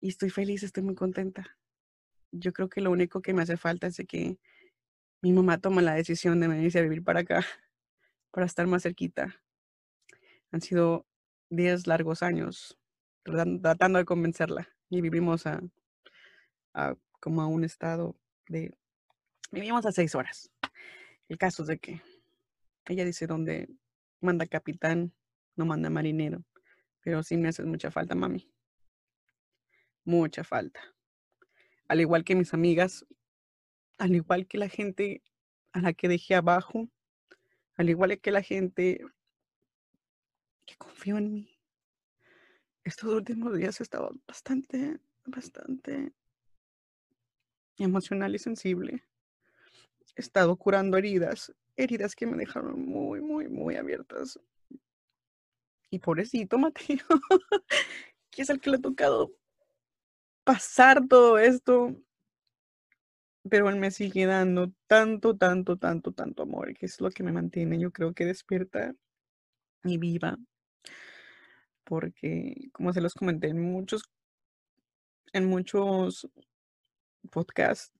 y 0.00 0.08
estoy 0.08 0.28
feliz, 0.28 0.64
estoy 0.64 0.82
muy 0.82 0.96
contenta. 0.96 1.56
Yo 2.32 2.52
creo 2.52 2.68
que 2.68 2.80
lo 2.80 2.90
único 2.90 3.22
que 3.22 3.32
me 3.32 3.42
hace 3.42 3.56
falta 3.56 3.86
es 3.86 4.02
que 4.08 4.40
mi 5.22 5.32
mamá 5.32 5.58
tome 5.58 5.82
la 5.82 5.94
decisión 5.94 6.40
de 6.40 6.48
venirse 6.48 6.80
a 6.80 6.82
vivir 6.82 7.04
para 7.04 7.20
acá, 7.20 7.46
para 8.32 8.44
estar 8.44 8.66
más 8.66 8.82
cerquita. 8.82 9.40
Han 10.50 10.60
sido 10.60 11.06
10 11.50 11.86
largos 11.86 12.24
años 12.24 12.76
tratando 13.22 14.00
de 14.00 14.04
convencerla 14.04 14.68
y 14.90 15.00
vivimos 15.00 15.46
a, 15.46 15.62
a 16.74 16.96
como 17.20 17.40
a 17.42 17.46
un 17.46 17.62
estado 17.62 18.16
de... 18.48 18.74
Vivimos 19.52 19.86
a 19.86 19.92
seis 19.92 20.16
horas. 20.16 20.50
El 21.28 21.38
caso 21.38 21.62
es 21.62 21.68
de 21.68 21.78
que 21.78 22.02
ella 22.88 23.04
dice 23.04 23.26
donde 23.26 23.68
manda 24.20 24.46
capitán, 24.46 25.12
no 25.56 25.66
manda 25.66 25.90
marinero. 25.90 26.44
Pero 27.00 27.22
sí 27.22 27.36
me 27.36 27.48
hace 27.48 27.62
mucha 27.64 27.90
falta, 27.90 28.14
mami. 28.14 28.50
Mucha 30.04 30.44
falta. 30.44 30.80
Al 31.86 32.00
igual 32.00 32.24
que 32.24 32.34
mis 32.34 32.54
amigas, 32.54 33.06
al 33.98 34.14
igual 34.14 34.46
que 34.46 34.58
la 34.58 34.68
gente 34.68 35.22
a 35.72 35.80
la 35.80 35.92
que 35.92 36.08
dejé 36.08 36.34
abajo, 36.34 36.88
al 37.76 37.90
igual 37.90 38.18
que 38.20 38.30
la 38.30 38.42
gente 38.42 39.00
que 40.66 40.76
confió 40.76 41.18
en 41.18 41.32
mí. 41.32 41.58
Estos 42.84 43.12
últimos 43.12 43.56
días 43.56 43.80
he 43.80 43.82
estado 43.82 44.10
bastante, 44.26 44.98
bastante 45.24 46.12
emocional 47.78 48.34
y 48.34 48.38
sensible. 48.38 49.04
He 50.16 50.20
estado 50.20 50.56
curando 50.56 50.96
heridas, 50.96 51.54
heridas 51.78 52.14
que 52.14 52.26
me 52.26 52.36
dejaron 52.36 52.84
muy, 52.84 53.20
muy, 53.20 53.48
muy 53.48 53.76
abiertas. 53.76 54.38
Y 55.90 56.00
pobrecito 56.00 56.58
Mateo, 56.58 56.98
que 58.30 58.42
es 58.42 58.50
el 58.50 58.60
que 58.60 58.70
le 58.70 58.76
ha 58.76 58.80
tocado 58.80 59.32
pasar 60.44 61.06
todo 61.08 61.38
esto, 61.38 61.94
pero 63.48 63.70
él 63.70 63.76
me 63.76 63.90
sigue 63.90 64.26
dando 64.26 64.72
tanto, 64.86 65.36
tanto, 65.36 65.76
tanto, 65.76 66.12
tanto 66.12 66.42
amor, 66.42 66.74
que 66.74 66.86
es 66.86 67.00
lo 67.00 67.10
que 67.10 67.22
me 67.22 67.32
mantiene, 67.32 67.78
yo 67.78 67.90
creo 67.92 68.12
que 68.12 68.26
despierta 68.26 68.94
y 69.84 69.98
viva. 69.98 70.36
Porque, 71.84 72.68
como 72.72 72.92
se 72.92 73.00
los 73.00 73.14
comenté 73.14 73.48
en 73.48 73.60
muchos, 73.60 74.02
en 75.32 75.46
muchos 75.46 76.28
podcast, 77.30 77.94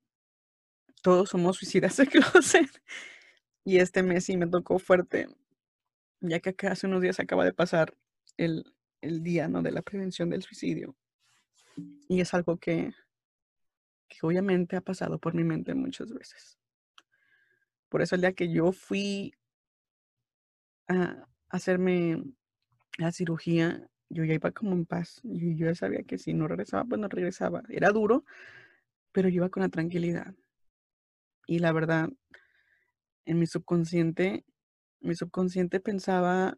todos 1.02 1.30
somos 1.30 1.56
suicidas 1.56 1.96
de 1.96 2.06
closet. 2.08 2.68
Y 3.68 3.80
este 3.80 4.02
mes 4.02 4.24
sí 4.24 4.38
me 4.38 4.46
tocó 4.46 4.78
fuerte, 4.78 5.28
ya 6.22 6.40
que 6.40 6.48
acá 6.48 6.72
hace 6.72 6.86
unos 6.86 7.02
días 7.02 7.20
acaba 7.20 7.44
de 7.44 7.52
pasar 7.52 7.94
el, 8.38 8.64
el 9.02 9.22
día 9.22 9.46
¿no? 9.46 9.60
de 9.60 9.72
la 9.72 9.82
prevención 9.82 10.30
del 10.30 10.42
suicidio. 10.42 10.96
Y 12.08 12.22
es 12.22 12.32
algo 12.32 12.56
que, 12.56 12.94
que 14.08 14.18
obviamente 14.22 14.76
ha 14.76 14.80
pasado 14.80 15.18
por 15.18 15.34
mi 15.34 15.44
mente 15.44 15.74
muchas 15.74 16.10
veces. 16.14 16.58
Por 17.90 18.00
eso 18.00 18.14
el 18.14 18.22
día 18.22 18.32
que 18.32 18.50
yo 18.50 18.72
fui 18.72 19.34
a 20.86 21.28
hacerme 21.50 22.24
la 22.96 23.12
cirugía, 23.12 23.86
yo 24.08 24.24
ya 24.24 24.32
iba 24.32 24.50
como 24.50 24.72
en 24.72 24.86
paz. 24.86 25.20
Yo, 25.24 25.46
yo 25.52 25.66
ya 25.66 25.74
sabía 25.74 26.04
que 26.04 26.16
si 26.16 26.32
no 26.32 26.48
regresaba, 26.48 26.86
pues 26.86 27.02
no 27.02 27.08
regresaba. 27.08 27.64
Era 27.68 27.90
duro, 27.90 28.24
pero 29.12 29.28
yo 29.28 29.34
iba 29.34 29.50
con 29.50 29.62
la 29.62 29.68
tranquilidad. 29.68 30.34
Y 31.46 31.58
la 31.58 31.72
verdad, 31.72 32.08
en 33.28 33.38
mi 33.38 33.46
subconsciente, 33.46 34.44
mi 35.00 35.14
subconsciente 35.14 35.80
pensaba 35.80 36.56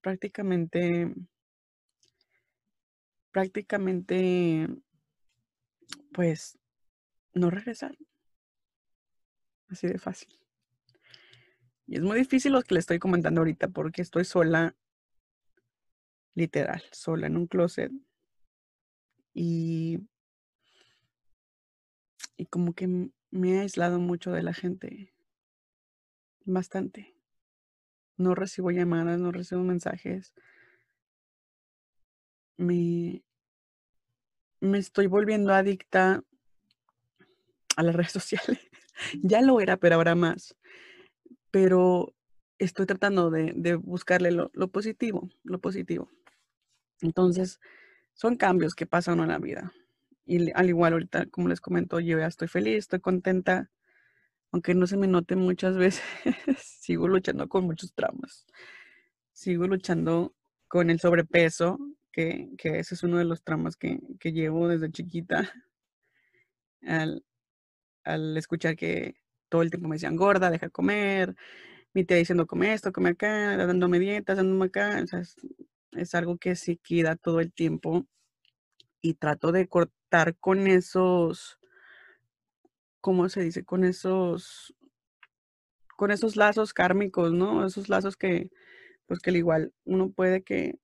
prácticamente, 0.00 1.14
prácticamente, 3.30 4.68
pues, 6.12 6.58
no 7.32 7.48
regresar. 7.50 7.96
Así 9.68 9.86
de 9.86 9.98
fácil. 9.98 10.36
Y 11.86 11.96
es 11.96 12.02
muy 12.02 12.18
difícil 12.18 12.52
lo 12.52 12.62
que 12.62 12.74
le 12.74 12.80
estoy 12.80 12.98
comentando 12.98 13.40
ahorita 13.40 13.68
porque 13.68 14.02
estoy 14.02 14.24
sola, 14.24 14.74
literal, 16.34 16.82
sola 16.90 17.28
en 17.28 17.36
un 17.36 17.46
closet. 17.46 17.92
Y 19.32 20.08
y 22.36 22.46
como 22.46 22.72
que 22.74 22.88
me 23.30 23.54
he 23.54 23.60
aislado 23.60 24.00
mucho 24.00 24.32
de 24.32 24.42
la 24.42 24.52
gente. 24.52 25.13
Bastante. 26.44 27.14
No 28.16 28.34
recibo 28.34 28.70
llamadas, 28.70 29.18
no 29.18 29.32
recibo 29.32 29.62
mensajes. 29.62 30.34
Me, 32.56 33.24
me 34.60 34.78
estoy 34.78 35.06
volviendo 35.06 35.52
adicta 35.52 36.22
a 37.76 37.82
las 37.82 37.94
redes 37.94 38.12
sociales. 38.12 38.60
ya 39.22 39.40
lo 39.42 39.60
era, 39.60 39.76
pero 39.76 39.96
ahora 39.96 40.14
más. 40.14 40.56
Pero 41.50 42.14
estoy 42.58 42.86
tratando 42.86 43.30
de, 43.30 43.52
de 43.56 43.74
buscarle 43.74 44.30
lo, 44.30 44.50
lo, 44.54 44.68
positivo, 44.68 45.28
lo 45.42 45.60
positivo. 45.60 46.10
Entonces, 47.00 47.60
son 48.14 48.36
cambios 48.36 48.74
que 48.74 48.86
pasan 48.86 49.20
en 49.20 49.28
la 49.28 49.38
vida. 49.38 49.72
Y 50.24 50.52
al 50.52 50.68
igual 50.68 50.94
ahorita, 50.94 51.26
como 51.26 51.48
les 51.48 51.60
comento, 51.60 52.00
yo 52.00 52.18
ya 52.18 52.26
estoy 52.26 52.48
feliz, 52.48 52.78
estoy 52.78 53.00
contenta, 53.00 53.70
aunque 54.54 54.72
no 54.72 54.86
se 54.86 54.96
me 54.96 55.08
note 55.08 55.34
muchas 55.34 55.76
veces, 55.76 56.04
sigo 56.58 57.08
luchando 57.08 57.48
con 57.48 57.64
muchos 57.64 57.92
traumas. 57.92 58.46
Sigo 59.32 59.66
luchando 59.66 60.32
con 60.68 60.90
el 60.90 61.00
sobrepeso, 61.00 61.76
que, 62.12 62.50
que 62.56 62.78
ese 62.78 62.94
es 62.94 63.02
uno 63.02 63.18
de 63.18 63.24
los 63.24 63.42
traumas 63.42 63.74
que, 63.74 63.98
que 64.20 64.30
llevo 64.30 64.68
desde 64.68 64.92
chiquita. 64.92 65.52
Al, 66.82 67.24
escuchar 68.36 68.76
que 68.76 69.16
todo 69.48 69.62
el 69.62 69.70
tiempo 69.70 69.88
me 69.88 69.96
decían 69.96 70.14
gorda, 70.14 70.50
deja 70.50 70.70
comer, 70.70 71.34
mi 71.92 72.04
tía 72.04 72.16
diciendo 72.16 72.46
come 72.46 72.74
esto, 72.74 72.92
come 72.92 73.10
acá, 73.10 73.56
dándome 73.56 73.98
dietas, 73.98 74.36
dándome 74.36 74.66
acá. 74.66 75.00
Es, 75.00 75.34
es 75.90 76.14
algo 76.14 76.38
que 76.38 76.54
sí 76.54 76.76
queda 76.76 77.16
todo 77.16 77.40
el 77.40 77.52
tiempo 77.52 78.06
y 79.02 79.14
trato 79.14 79.50
de 79.50 79.66
cortar 79.66 80.36
con 80.36 80.68
esos, 80.68 81.58
¿cómo 83.04 83.28
se 83.28 83.42
dice? 83.42 83.66
Con 83.66 83.84
esos, 83.84 84.74
con 85.94 86.10
esos 86.10 86.36
lazos 86.36 86.72
kármicos, 86.72 87.34
¿no? 87.34 87.66
Esos 87.66 87.90
lazos 87.90 88.16
que, 88.16 88.50
pues 89.04 89.20
que 89.20 89.28
al 89.28 89.36
igual 89.36 89.74
uno 89.84 90.10
puede 90.10 90.42
que 90.42 90.78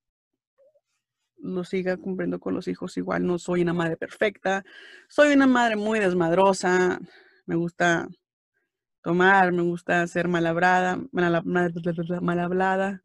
lo 1.37 1.63
siga 1.63 1.97
cumpliendo 1.97 2.39
con 2.39 2.53
los 2.53 2.67
hijos. 2.67 2.95
Igual 2.97 3.25
no 3.25 3.39
soy 3.39 3.63
una 3.63 3.73
madre 3.73 3.97
perfecta, 3.97 4.63
soy 5.09 5.33
una 5.33 5.47
madre 5.47 5.77
muy 5.77 5.99
desmadrosa, 5.99 6.99
me 7.47 7.55
gusta 7.55 8.07
tomar, 9.01 9.51
me 9.51 9.63
gusta 9.63 10.05
ser 10.05 10.27
mal, 10.27 10.43
mal 10.43 12.39
hablada, 12.39 13.03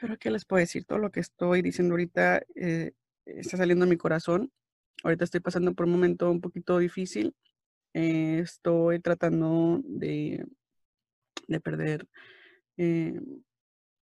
pero 0.00 0.16
¿qué 0.18 0.30
les 0.30 0.44
puedo 0.44 0.60
decir? 0.60 0.84
Todo 0.84 1.00
lo 1.00 1.10
que 1.10 1.18
estoy 1.18 1.62
diciendo 1.62 1.94
ahorita 1.94 2.42
eh, 2.54 2.92
está 3.26 3.56
saliendo 3.56 3.86
de 3.86 3.90
mi 3.90 3.96
corazón. 3.96 4.52
Ahorita 5.02 5.24
estoy 5.24 5.40
pasando 5.40 5.74
por 5.74 5.86
un 5.86 5.92
momento 5.92 6.30
un 6.30 6.40
poquito 6.40 6.78
difícil. 6.78 7.34
Eh, 7.94 8.40
estoy 8.40 9.00
tratando 9.00 9.80
de, 9.84 10.44
de 11.48 11.60
perder 11.60 12.06
eh, 12.76 13.20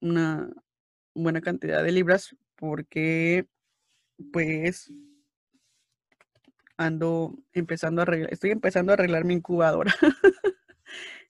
una 0.00 0.50
buena 1.14 1.40
cantidad 1.40 1.82
de 1.82 1.92
libras 1.92 2.36
porque 2.56 3.46
pues 4.32 4.92
ando 6.76 7.38
empezando 7.52 8.00
a 8.00 8.04
arreglar, 8.04 8.32
estoy 8.32 8.50
empezando 8.50 8.92
a 8.92 8.94
arreglar 8.94 9.24
mi 9.24 9.34
incubadora. 9.34 9.94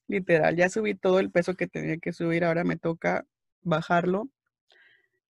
Literal, 0.06 0.56
ya 0.56 0.68
subí 0.68 0.94
todo 0.94 1.18
el 1.18 1.30
peso 1.30 1.54
que 1.54 1.66
tenía 1.66 1.96
que 1.98 2.12
subir, 2.12 2.44
ahora 2.44 2.64
me 2.64 2.76
toca 2.76 3.26
bajarlo 3.62 4.28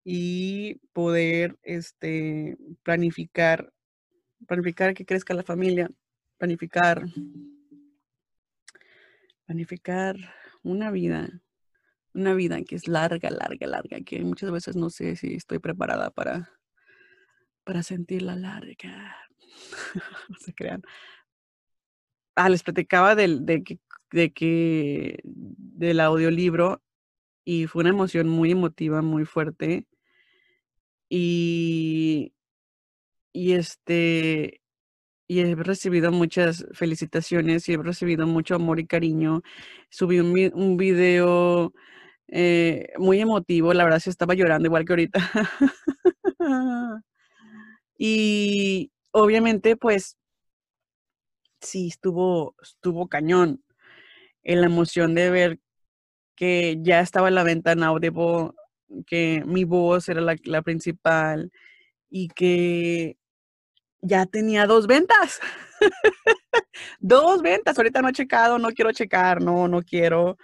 y 0.05 0.81
poder 0.93 1.57
este, 1.63 2.57
planificar, 2.83 3.73
planificar 4.47 4.95
que 4.95 5.05
crezca 5.05 5.35
la 5.35 5.43
familia, 5.43 5.91
planificar, 6.39 7.05
planificar 9.47 10.17
una 10.63 10.91
vida, 10.91 11.29
una 12.13 12.35
vida 12.35 12.63
que 12.63 12.77
es 12.77 12.89
larga, 12.89 13.31
larga, 13.31 13.67
larga, 13.67 14.01
que 14.01 14.23
muchas 14.23 14.51
veces 14.51 14.77
no 14.77 14.91
sé 14.91 15.17
si 15.17 15.35
estoy 15.35 15.59
preparada 15.59 16.11
para, 16.11 16.51
para 17.65 17.83
sentirla 17.83 18.37
larga. 18.37 19.17
no 20.29 20.37
se 20.39 20.55
crean. 20.55 20.83
Ah, 22.37 22.49
les 22.49 22.63
platicaba 22.63 23.15
del, 23.15 23.47
de 23.47 23.63
que, 23.63 23.79
de 24.11 24.33
que, 24.33 25.21
del 25.25 26.01
audiolibro 26.01 26.83
y 27.45 27.67
fue 27.67 27.83
una 27.83 27.91
emoción 27.91 28.29
muy 28.29 28.51
emotiva, 28.51 29.03
muy 29.03 29.25
fuerte. 29.25 29.87
Y, 31.09 32.34
y 33.35 33.55
este, 33.55 34.63
y 35.27 35.41
he 35.41 35.55
recibido 35.57 36.13
muchas 36.13 36.65
felicitaciones 36.73 37.69
y 37.69 37.75
he 37.75 37.79
recibido 37.79 38.27
mucho 38.27 38.55
amor 38.55 38.81
y 38.81 38.87
cariño. 38.87 39.43
Subí 39.91 40.21
un, 40.21 40.77
video 40.77 41.73
eh, 42.29 42.93
muy 42.99 43.21
emotivo, 43.21 43.75
la 43.75 43.85
verdad 43.85 44.01
sí 44.01 44.11
estaba 44.11 44.35
llorando 44.35 44.69
igual 44.69 44.85
que 44.85 44.93
ahorita. 44.93 45.21
y 47.99 48.93
obviamente 49.13 49.77
pues 49.77 50.17
sí 51.61 51.89
estuvo, 51.89 52.55
estuvo 52.63 53.09
cañón 53.09 53.65
en 54.45 54.61
la 54.61 54.67
emoción 54.67 55.15
de 55.15 55.31
ver 55.31 55.61
que 56.37 56.79
ya 56.83 57.01
estaba 57.01 57.29
en 57.29 57.35
la 57.37 57.45
venta 57.45 57.73
en 57.73 57.83
Audible, 57.83 58.53
que 59.07 59.43
mi 59.47 59.65
voz 59.65 60.09
era 60.09 60.21
la, 60.21 60.37
la 60.45 60.63
principal 60.63 61.51
y 62.11 62.29
que 62.29 63.19
ya 64.05 64.27
tenía 64.27 64.67
dos 64.67 64.87
ventas. 64.87 65.41
dos 67.01 67.43
ventas. 67.43 67.77
Ahorita 67.77 68.03
no 68.03 68.09
he 68.09 68.13
checado, 68.13 68.59
no 68.59 68.71
quiero 68.71 68.93
checar, 68.93 69.43
no, 69.43 69.67
no 69.67 69.83
quiero. 69.83 70.37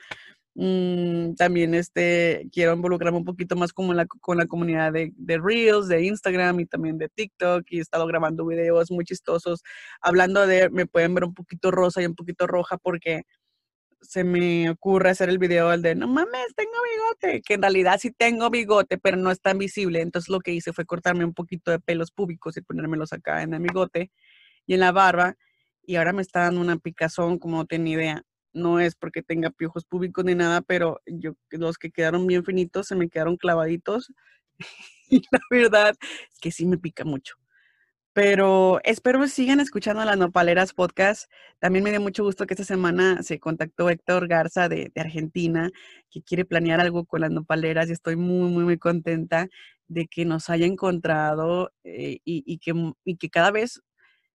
Mm, 0.54 1.34
también 1.34 1.74
este, 1.74 2.48
quiero 2.52 2.74
involucrarme 2.74 3.18
un 3.18 3.24
poquito 3.24 3.54
más 3.56 3.72
como 3.72 3.94
la, 3.94 4.06
con 4.06 4.36
la 4.36 4.46
comunidad 4.46 4.92
de, 4.92 5.12
de, 5.16 5.38
Reels, 5.38 5.88
de 5.88 6.04
Instagram 6.04 6.60
y 6.60 6.66
también 6.66 6.98
de 6.98 7.08
TikTok. 7.08 7.64
Y 7.70 7.78
he 7.78 7.80
estado 7.82 8.06
grabando 8.06 8.46
videos 8.46 8.90
muy 8.90 9.04
chistosos. 9.04 9.62
Hablando 10.00 10.46
de, 10.46 10.70
me 10.70 10.86
pueden 10.86 11.14
ver 11.14 11.24
un 11.24 11.34
poquito 11.34 11.70
rosa 11.70 12.02
y 12.02 12.06
un 12.06 12.14
poquito 12.14 12.46
roja 12.46 12.78
porque 12.78 13.22
se 14.02 14.24
me 14.24 14.70
ocurre 14.70 15.10
hacer 15.10 15.28
el 15.28 15.38
video 15.38 15.72
el 15.72 15.82
de, 15.82 15.94
no 15.94 16.08
mames, 16.08 16.54
tengo 16.56 16.72
bigote, 16.94 17.42
que 17.42 17.54
en 17.54 17.62
realidad 17.62 17.98
sí 18.00 18.10
tengo 18.10 18.50
bigote, 18.50 18.98
pero 18.98 19.16
no 19.16 19.30
es 19.30 19.40
tan 19.40 19.58
visible. 19.58 20.00
Entonces 20.00 20.28
lo 20.30 20.40
que 20.40 20.52
hice 20.52 20.72
fue 20.72 20.86
cortarme 20.86 21.24
un 21.24 21.34
poquito 21.34 21.70
de 21.70 21.80
pelos 21.80 22.10
púbicos 22.10 22.56
y 22.56 22.62
ponérmelos 22.62 23.12
acá 23.12 23.42
en 23.42 23.54
el 23.54 23.60
bigote 23.62 24.10
y 24.66 24.74
en 24.74 24.80
la 24.80 24.92
barba. 24.92 25.36
Y 25.84 25.96
ahora 25.96 26.12
me 26.12 26.22
está 26.22 26.40
dando 26.42 26.60
una 26.60 26.78
picazón 26.78 27.38
como 27.38 27.64
no 27.64 27.78
ni 27.78 27.92
idea. 27.92 28.22
No 28.52 28.80
es 28.80 28.96
porque 28.96 29.22
tenga 29.22 29.50
piojos 29.50 29.84
púbicos 29.84 30.24
ni 30.24 30.34
nada, 30.34 30.62
pero 30.62 31.00
yo, 31.06 31.34
los 31.50 31.78
que 31.78 31.90
quedaron 31.92 32.26
bien 32.26 32.44
finitos 32.44 32.88
se 32.88 32.96
me 32.96 33.08
quedaron 33.08 33.36
clavaditos. 33.36 34.12
y 35.10 35.22
la 35.32 35.40
verdad 35.50 35.94
es 36.32 36.40
que 36.40 36.52
sí 36.52 36.66
me 36.66 36.78
pica 36.78 37.04
mucho. 37.04 37.39
Pero 38.12 38.80
espero 38.82 39.20
que 39.20 39.28
sigan 39.28 39.60
escuchando 39.60 40.04
las 40.04 40.18
Nopaleras 40.18 40.72
Podcast. 40.74 41.30
También 41.60 41.84
me 41.84 41.90
dio 41.90 42.00
mucho 42.00 42.24
gusto 42.24 42.44
que 42.44 42.54
esta 42.54 42.64
semana 42.64 43.22
se 43.22 43.38
contactó 43.38 43.88
Héctor 43.88 44.26
Garza 44.26 44.68
de, 44.68 44.90
Argentina, 44.96 45.70
que 46.10 46.20
quiere 46.22 46.44
planear 46.44 46.80
algo 46.80 47.04
con 47.04 47.20
las 47.20 47.30
Nopaleras 47.30 47.88
y 47.88 47.92
estoy 47.92 48.16
muy, 48.16 48.50
muy, 48.50 48.64
muy 48.64 48.78
contenta 48.78 49.48
de 49.86 50.08
que 50.08 50.24
nos 50.24 50.50
haya 50.50 50.66
encontrado 50.66 51.72
eh, 51.84 52.18
y, 52.24 52.58
que, 52.58 52.72
y 53.04 53.16
que 53.16 53.30
cada 53.30 53.52
vez 53.52 53.80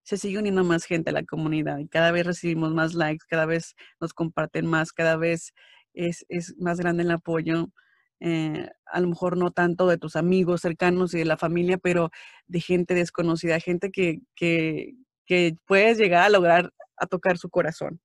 se 0.03 0.17
sigue 0.17 0.39
uniendo 0.39 0.63
más 0.63 0.85
gente 0.85 1.09
a 1.09 1.13
la 1.13 1.23
comunidad 1.23 1.79
y 1.79 1.87
cada 1.87 2.11
vez 2.11 2.25
recibimos 2.25 2.73
más 2.73 2.93
likes, 2.93 3.25
cada 3.27 3.45
vez 3.45 3.75
nos 3.99 4.13
comparten 4.13 4.67
más, 4.67 4.93
cada 4.93 5.17
vez 5.17 5.53
es, 5.93 6.25
es 6.29 6.55
más 6.57 6.79
grande 6.79 7.03
el 7.03 7.11
apoyo. 7.11 7.69
Eh, 8.27 8.67
a 8.87 9.01
lo 9.01 9.09
mejor 9.09 9.37
no 9.37 9.51
tanto 9.51 9.87
de 9.87 9.99
tus 9.99 10.15
amigos 10.15 10.61
cercanos 10.61 11.13
y 11.13 11.19
de 11.19 11.25
la 11.25 11.37
familia, 11.37 11.77
pero 11.77 12.09
de 12.47 12.59
gente 12.59 12.95
desconocida, 12.95 13.59
gente 13.59 13.91
que, 13.91 14.21
que, 14.35 14.95
que 15.27 15.55
puedes 15.67 15.99
llegar 15.99 16.23
a 16.23 16.29
lograr 16.29 16.73
a 16.97 17.05
tocar 17.05 17.37
su 17.37 17.51
corazón. 17.51 18.01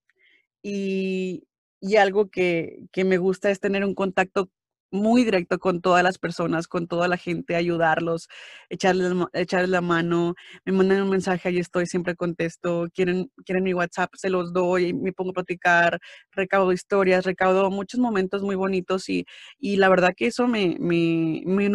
Y, 0.63 1.45
y 1.81 1.97
algo 1.97 2.29
que, 2.29 2.81
que, 2.93 3.05
me 3.05 3.17
gusta 3.17 3.51
es 3.51 3.61
tener 3.61 3.83
un 3.83 3.95
contacto 3.95 4.51
muy 4.91 5.25
directo 5.25 5.59
con 5.59 5.81
todas 5.81 6.03
las 6.03 6.19
personas, 6.19 6.69
con 6.69 6.87
toda 6.89 7.09
la 7.09 7.17
gente, 7.17 7.57
ayudarlos, 7.57 8.29
echarles, 8.69 9.13
echarles 9.33 9.71
la 9.71 9.81
mano, 9.81 10.35
me 10.65 10.73
mandan 10.73 11.03
un 11.03 11.11
mensaje, 11.11 11.49
ahí 11.49 11.59
estoy, 11.59 11.87
siempre 11.87 12.17
contesto, 12.17 12.89
quieren, 12.95 13.31
quieren 13.45 13.65
mi 13.65 13.75
WhatsApp, 13.75 14.11
se 14.17 14.31
los 14.31 14.53
doy, 14.53 14.93
me 14.95 15.13
pongo 15.13 15.31
a 15.31 15.35
platicar, 15.35 16.01
recaudo 16.33 16.73
historias, 16.73 17.25
recaudo 17.25 17.71
muchos 17.71 18.01
momentos 18.01 18.43
muy 18.43 18.57
bonitos 18.57 19.09
y, 19.09 19.27
y 19.59 19.77
la 19.77 19.89
verdad 19.89 20.13
que 20.17 20.27
eso 20.27 20.47
me, 20.49 20.77
me, 20.81 21.43
me, 21.47 21.67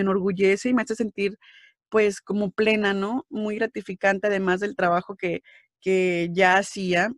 enorgullece 0.00 0.68
y 0.70 0.74
me 0.74 0.82
hace 0.82 0.94
sentir 0.96 1.38
pues 1.88 2.20
como 2.20 2.50
plena, 2.50 2.94
¿no? 2.94 3.26
Muy 3.30 3.56
gratificante 3.56 4.26
además 4.28 4.60
del 4.60 4.76
trabajo 4.76 5.16
que, 5.16 5.42
que 5.80 6.28
ya 6.32 6.56
hacía 6.58 7.10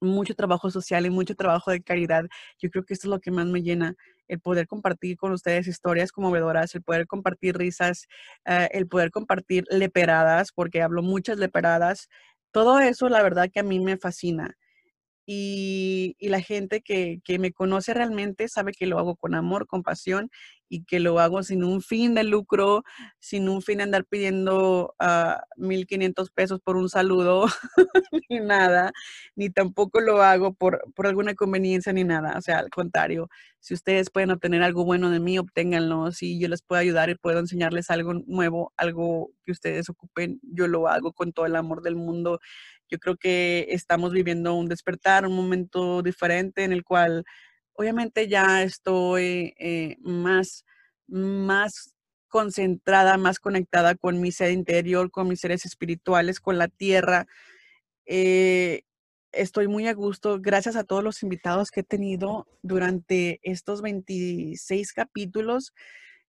mucho 0.00 0.34
trabajo 0.34 0.70
social 0.70 1.06
y 1.06 1.10
mucho 1.10 1.34
trabajo 1.34 1.70
de 1.70 1.82
caridad. 1.82 2.24
Yo 2.58 2.70
creo 2.70 2.84
que 2.84 2.94
esto 2.94 3.06
es 3.08 3.10
lo 3.10 3.20
que 3.20 3.30
más 3.30 3.46
me 3.46 3.62
llena, 3.62 3.94
el 4.28 4.40
poder 4.40 4.66
compartir 4.66 5.16
con 5.16 5.32
ustedes 5.32 5.66
historias 5.66 6.12
conmovedoras, 6.12 6.74
el 6.74 6.82
poder 6.82 7.06
compartir 7.06 7.56
risas, 7.56 8.06
eh, 8.44 8.68
el 8.72 8.86
poder 8.88 9.10
compartir 9.10 9.64
leperadas, 9.70 10.52
porque 10.52 10.82
hablo 10.82 11.02
muchas 11.02 11.38
leperadas. 11.38 12.08
Todo 12.52 12.78
eso, 12.80 13.08
la 13.08 13.22
verdad 13.22 13.50
que 13.52 13.60
a 13.60 13.62
mí 13.62 13.80
me 13.80 13.96
fascina 13.96 14.56
y, 15.30 16.16
la 16.20 16.40
gente 16.40 16.80
que, 16.80 17.20
me 17.38 17.52
conoce 17.52 17.92
realmente 17.92 18.48
sabe 18.48 18.72
que 18.72 18.86
lo 18.86 18.98
hago 18.98 19.14
con 19.14 19.34
amor, 19.34 19.66
con 19.66 19.82
pasión 19.82 20.30
y 20.70 20.84
que 20.84 21.00
lo 21.00 21.18
hago 21.20 21.42
sin 21.42 21.64
un 21.64 21.82
fin 21.82 22.14
de 22.14 22.24
lucro, 22.24 22.82
sin 23.18 23.48
un 23.50 23.60
fin 23.60 23.78
de 23.78 23.84
andar 23.84 24.06
pidiendo 24.06 24.86
uh, 24.86 24.94
ah, 25.00 25.44
1.500 25.58 26.30
pesos 26.34 26.60
por 26.60 26.76
un 26.76 26.88
saludo, 26.88 27.46
ni 28.30 28.40
nada, 28.40 28.92
ni 29.36 29.50
tampoco 29.50 30.00
lo 30.00 30.22
hago 30.22 30.54
por, 30.54 30.82
por 30.94 31.06
alguna 31.06 31.34
conveniencia 31.34 31.92
ni 31.92 32.04
nada. 32.04 32.38
O 32.38 32.40
sea, 32.40 32.58
al 32.60 32.70
contrario, 32.70 33.28
si 33.60 33.74
ustedes 33.74 34.10
pueden 34.10 34.30
obtener 34.30 34.62
algo 34.62 34.84
bueno 34.84 35.10
de 35.10 35.20
mí, 35.20 35.38
obténganlo. 35.38 36.10
Si 36.12 36.38
yo 36.40 36.48
les 36.48 36.62
puedo 36.62 36.80
ayudar 36.80 37.10
y 37.10 37.16
puedo 37.16 37.38
enseñarles 37.40 37.90
algo 37.90 38.14
nuevo, 38.14 38.72
algo 38.78 39.30
que 39.44 39.52
ustedes 39.52 39.90
ocupen, 39.90 40.40
yo 40.42 40.68
lo 40.68 40.88
hago 40.88 41.12
con 41.12 41.32
todo 41.32 41.44
el 41.44 41.56
amor 41.56 41.82
del 41.82 41.96
mundo 41.96 42.40
yo 42.88 42.98
creo 42.98 43.16
que 43.16 43.66
estamos 43.70 44.12
viviendo 44.12 44.54
un 44.54 44.68
despertar, 44.68 45.26
un 45.26 45.36
momento 45.36 46.02
diferente 46.02 46.64
en 46.64 46.72
el 46.72 46.84
cual 46.84 47.24
obviamente 47.74 48.28
ya 48.28 48.62
estoy 48.62 49.54
eh, 49.58 49.96
más, 50.00 50.64
más 51.06 51.94
concentrada, 52.28 53.16
más 53.16 53.38
conectada 53.38 53.94
con 53.94 54.20
mi 54.20 54.32
ser 54.32 54.50
interior, 54.50 55.10
con 55.10 55.28
mis 55.28 55.40
seres 55.40 55.64
espirituales, 55.64 56.40
con 56.40 56.58
la 56.58 56.68
tierra. 56.68 57.26
Eh, 58.06 58.82
estoy 59.32 59.68
muy 59.68 59.86
a 59.86 59.94
gusto 59.94 60.38
gracias 60.40 60.76
a 60.76 60.84
todos 60.84 61.04
los 61.04 61.22
invitados 61.22 61.70
que 61.70 61.80
he 61.80 61.84
tenido 61.84 62.46
durante 62.62 63.40
estos 63.42 63.82
26 63.82 64.92
capítulos. 64.92 65.72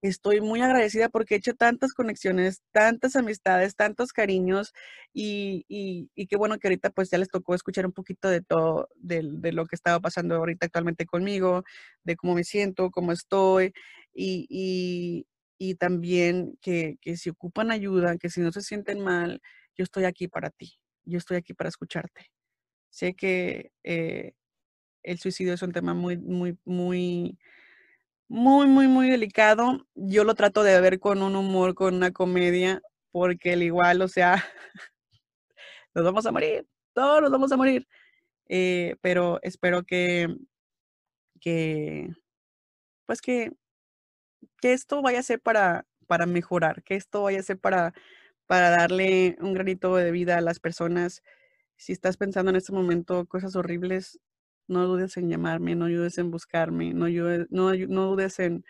Estoy 0.02 0.42
muy 0.42 0.62
agradecida 0.62 1.10
porque 1.10 1.36
he 1.36 1.38
hecho 1.38 1.56
tantas 1.56 1.94
conexiones, 1.94 2.62
tantas 2.72 3.16
amistades, 3.16 3.76
tantos 3.76 4.14
cariños 4.14 4.74
y, 5.14 5.66
y, 5.68 6.28
qué 6.28 6.38
bueno 6.38 6.58
que 6.58 6.68
ahorita 6.68 6.90
pues 6.92 7.10
ya 7.10 7.18
les 7.18 7.30
tocó 7.30 7.54
escuchar 7.54 7.86
un 7.86 7.92
poquito 7.92 8.30
de 8.30 8.42
todo, 8.42 8.88
de, 8.96 9.22
de, 9.24 9.52
lo 9.52 9.66
que 9.66 9.76
estaba 9.76 10.00
pasando 10.00 10.36
ahorita 10.36 10.68
actualmente 10.68 11.06
conmigo, 11.06 11.64
de 12.04 12.16
cómo 12.16 12.36
me 12.36 12.46
siento, 12.46 12.92
cómo 12.92 13.12
estoy 13.12 13.74
y, 14.14 15.26
y 15.60 15.76
también 15.76 16.58
que, 16.62 16.98
que 17.02 17.18
si 17.18 17.30
ocupan 17.30 17.70
ayuda, 17.70 18.18
que 18.18 18.30
si 18.30 18.40
no 18.42 18.52
se 18.52 18.62
sienten 18.62 19.02
mal, 19.02 19.42
yo 19.76 19.84
estoy 19.84 20.06
aquí 20.06 20.28
para 20.28 20.50
ti, 20.50 20.80
yo 21.04 21.18
estoy 21.18 21.38
aquí 21.38 21.54
para 21.54 21.68
escucharte. 21.68 22.32
Sé 22.90 23.14
que 23.14 23.72
eh, 23.84 24.34
el 25.04 25.20
suicidio 25.20 25.54
es 25.54 25.62
un 25.62 25.74
tema 25.74 25.94
muy, 25.94 26.18
muy, 26.18 26.58
muy 26.66 27.38
muy, 28.30 28.68
muy, 28.68 28.88
muy 28.88 29.10
delicado. 29.10 29.86
Yo 29.96 30.24
lo 30.24 30.36
trato 30.36 30.64
de 30.64 30.80
ver 30.82 31.00
con 31.00 31.22
un 31.24 31.36
humor, 31.36 31.76
con 31.76 31.96
una 31.96 32.12
comedia, 32.12 32.82
porque 33.12 33.54
el 33.54 33.64
igual, 33.64 34.02
o 34.02 34.08
sea, 34.08 34.36
nos 35.96 36.06
vamos 36.06 36.26
a 36.26 36.32
morir, 36.32 36.68
todos 36.94 37.22
nos 37.22 37.32
vamos 37.32 37.52
a 37.52 37.58
morir. 37.58 37.88
Eh, 38.48 38.96
pero 39.02 39.40
espero 39.44 39.84
que, 39.84 40.28
que, 41.42 42.10
pues 43.06 43.22
que, 43.22 43.52
que 44.62 44.74
esto 44.74 45.02
vaya 45.02 45.20
a 45.20 45.24
ser 45.24 45.42
para, 45.42 45.86
para 46.08 46.26
mejorar, 46.26 46.84
que 46.84 46.96
esto 46.96 47.24
vaya 47.24 47.40
a 47.40 47.44
ser 47.44 47.60
para, 47.60 47.94
para 48.48 48.70
darle 48.72 49.38
un 49.42 49.54
granito 49.54 49.96
de 49.96 50.12
vida 50.12 50.38
a 50.38 50.42
las 50.42 50.60
personas. 50.60 51.24
Si 51.78 51.94
estás 51.94 52.18
pensando 52.18 52.52
en 52.52 52.58
este 52.58 52.74
momento 52.74 53.26
cosas 53.28 53.56
horribles, 53.56 54.20
no 54.70 54.86
dudes 54.88 55.18
en 55.18 55.30
llamarme, 55.30 55.76
no 55.76 55.90
dudes 55.90 56.18
en 56.20 56.32
buscarme, 56.32 56.94
no, 56.94 57.08
no, 57.50 57.74
no 57.74 58.06
dudes 58.06 58.40
en, 58.40 58.64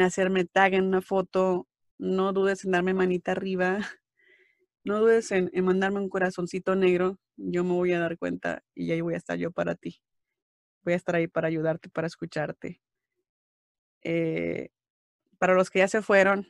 hacerme 0.00 0.46
tag 0.46 0.74
en 0.74 0.86
una 0.86 1.02
foto, 1.02 1.68
no 1.98 2.32
dudes 2.32 2.64
en 2.64 2.72
darme 2.72 2.94
manita 2.94 3.32
arriba, 3.32 3.78
no 4.84 5.00
dudes 5.00 5.30
en, 5.32 5.50
mandarme 5.62 6.00
un 6.00 6.08
corazoncito 6.08 6.74
negro, 6.74 7.18
yo 7.36 7.64
me 7.64 7.72
voy 7.72 7.92
a 7.92 8.00
dar 8.00 8.16
cuenta 8.18 8.64
y 8.74 8.90
ahí 8.92 9.02
voy 9.02 9.14
a 9.14 9.18
estar 9.18 9.36
yo 9.38 9.52
para 9.52 9.74
ti. 9.74 10.00
Voy 10.84 10.94
a 10.94 10.96
estar 10.96 11.16
ahí 11.16 11.26
para 11.28 11.48
ayudarte, 11.48 11.90
para 11.90 12.06
escucharte. 12.06 12.80
Eh, 14.02 14.70
para 15.38 15.54
los 15.54 15.68
que 15.68 15.80
ya 15.80 15.88
se 15.88 16.00
fueron, 16.00 16.46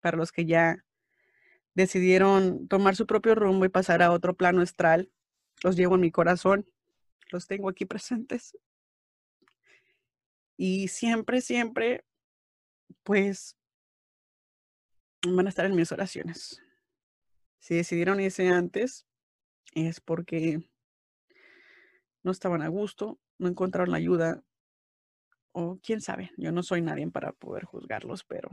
para 0.00 0.18
los 0.18 0.32
que 0.32 0.44
ya 0.44 0.84
decidieron 1.74 2.68
tomar 2.68 2.96
su 2.96 3.06
propio 3.06 3.34
rumbo 3.34 3.64
y 3.64 3.68
pasar 3.70 4.02
a 4.02 4.10
otro 4.10 4.34
plano 4.36 4.60
astral, 4.60 5.10
los 5.62 5.76
llevo 5.76 5.94
en 5.94 6.02
mi 6.02 6.10
corazón 6.10 6.66
los 7.30 7.46
tengo 7.46 7.68
aquí 7.68 7.84
presentes. 7.86 8.56
Y 10.56 10.88
siempre, 10.88 11.40
siempre, 11.40 12.04
pues, 13.02 13.56
van 15.22 15.46
a 15.46 15.50
estar 15.50 15.66
en 15.66 15.74
mis 15.74 15.92
oraciones. 15.92 16.62
Si 17.58 17.74
decidieron 17.74 18.20
irse 18.20 18.48
antes, 18.48 19.06
es 19.74 20.00
porque 20.00 20.60
no 22.22 22.30
estaban 22.30 22.62
a 22.62 22.68
gusto, 22.68 23.20
no 23.38 23.48
encontraron 23.48 23.90
la 23.90 23.98
ayuda, 23.98 24.42
o 25.52 25.78
quién 25.82 26.00
sabe, 26.00 26.32
yo 26.36 26.52
no 26.52 26.62
soy 26.62 26.82
nadie 26.82 27.08
para 27.10 27.32
poder 27.32 27.64
juzgarlos, 27.64 28.24
pero 28.24 28.50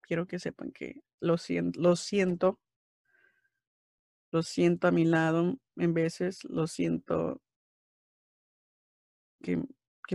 quiero 0.00 0.26
que 0.26 0.40
sepan 0.40 0.72
que 0.72 1.02
lo 1.20 1.38
siento, 1.38 1.80
lo 1.80 1.94
siento, 1.94 2.60
lo 4.32 4.42
siento 4.42 4.88
a 4.88 4.90
mi 4.90 5.04
lado 5.04 5.58
en 5.76 5.94
veces, 5.94 6.42
lo 6.44 6.66
siento 6.66 7.40
que, 9.42 9.62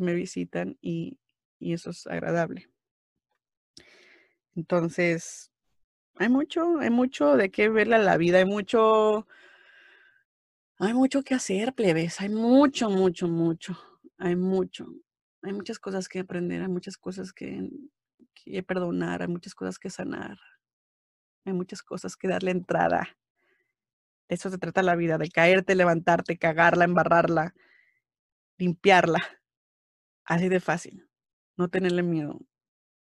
me 0.01 0.13
visitan 0.13 0.77
y, 0.81 1.17
y 1.57 1.71
eso 1.71 1.89
es 1.91 2.05
agradable. 2.07 2.67
Entonces, 4.55 5.51
hay 6.17 6.29
mucho, 6.29 6.79
hay 6.79 6.89
mucho 6.89 7.35
de 7.35 7.51
qué 7.51 7.69
verle 7.69 7.95
a 7.95 7.99
la 7.99 8.17
vida, 8.17 8.37
hay 8.37 8.45
mucho, 8.45 9.27
hay 10.79 10.93
mucho 10.93 11.23
que 11.23 11.35
hacer, 11.35 11.73
plebes, 11.73 12.21
hay 12.21 12.29
mucho, 12.29 12.89
mucho, 12.89 13.27
mucho, 13.27 13.77
hay 14.17 14.35
mucho, 14.35 14.87
hay 15.41 15.51
muchas 15.53 15.77
cosas 15.77 16.07
que 16.07 16.19
aprender, 16.19 16.61
hay 16.61 16.69
muchas 16.69 16.97
cosas 16.97 17.33
que, 17.33 17.69
que 18.33 18.63
perdonar, 18.63 19.21
hay 19.21 19.27
muchas 19.27 19.53
cosas 19.53 19.77
que 19.77 19.89
sanar, 19.89 20.37
hay 21.43 21.53
muchas 21.53 21.81
cosas 21.83 22.15
que 22.15 22.29
darle 22.29 22.51
entrada. 22.51 23.09
De 24.29 24.35
eso 24.35 24.49
se 24.49 24.57
trata 24.57 24.81
la 24.83 24.95
vida, 24.95 25.17
de 25.17 25.29
caerte, 25.29 25.75
levantarte, 25.75 26.37
cagarla, 26.37 26.85
embarrarla, 26.85 27.53
limpiarla. 28.57 29.19
Así 30.23 30.49
de 30.49 30.59
fácil. 30.59 31.09
No 31.57 31.69
tenerle 31.69 32.03
miedo, 32.03 32.39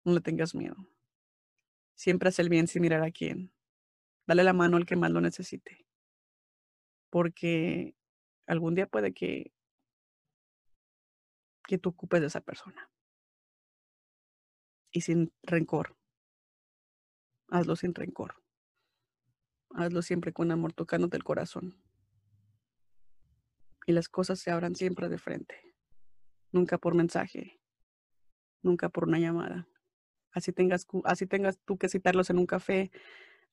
no 0.04 0.12
le 0.12 0.20
tengas 0.20 0.54
miedo. 0.54 0.76
Siempre 1.94 2.28
haz 2.28 2.38
el 2.38 2.48
bien 2.48 2.68
sin 2.68 2.82
mirar 2.82 3.02
a 3.02 3.10
quién. 3.10 3.52
Dale 4.26 4.44
la 4.44 4.52
mano 4.52 4.76
al 4.76 4.86
que 4.86 4.96
más 4.96 5.10
lo 5.10 5.20
necesite. 5.20 5.86
Porque 7.10 7.94
algún 8.46 8.74
día 8.74 8.86
puede 8.86 9.12
que, 9.12 9.52
que 11.66 11.78
tú 11.78 11.90
ocupes 11.90 12.20
de 12.20 12.28
esa 12.28 12.40
persona. 12.40 12.90
Y 14.90 15.00
sin 15.00 15.32
rencor. 15.42 15.96
Hazlo 17.48 17.76
sin 17.76 17.94
rencor. 17.94 18.42
Hazlo 19.70 20.02
siempre 20.02 20.32
con 20.32 20.50
amor, 20.50 20.72
tocándote 20.72 21.16
el 21.16 21.24
corazón. 21.24 21.83
Y 23.86 23.92
las 23.92 24.08
cosas 24.08 24.38
se 24.40 24.50
abran 24.50 24.74
siempre 24.74 25.08
de 25.08 25.18
frente. 25.18 25.56
Nunca 26.52 26.78
por 26.78 26.94
mensaje. 26.94 27.60
Nunca 28.62 28.88
por 28.88 29.04
una 29.04 29.18
llamada 29.18 29.68
así 30.34 30.52
tengas, 30.52 30.86
así 31.04 31.26
tengas 31.26 31.58
tú 31.64 31.78
que 31.78 31.88
citarlos 31.88 32.28
en 32.28 32.38
un 32.38 32.46
café, 32.46 32.90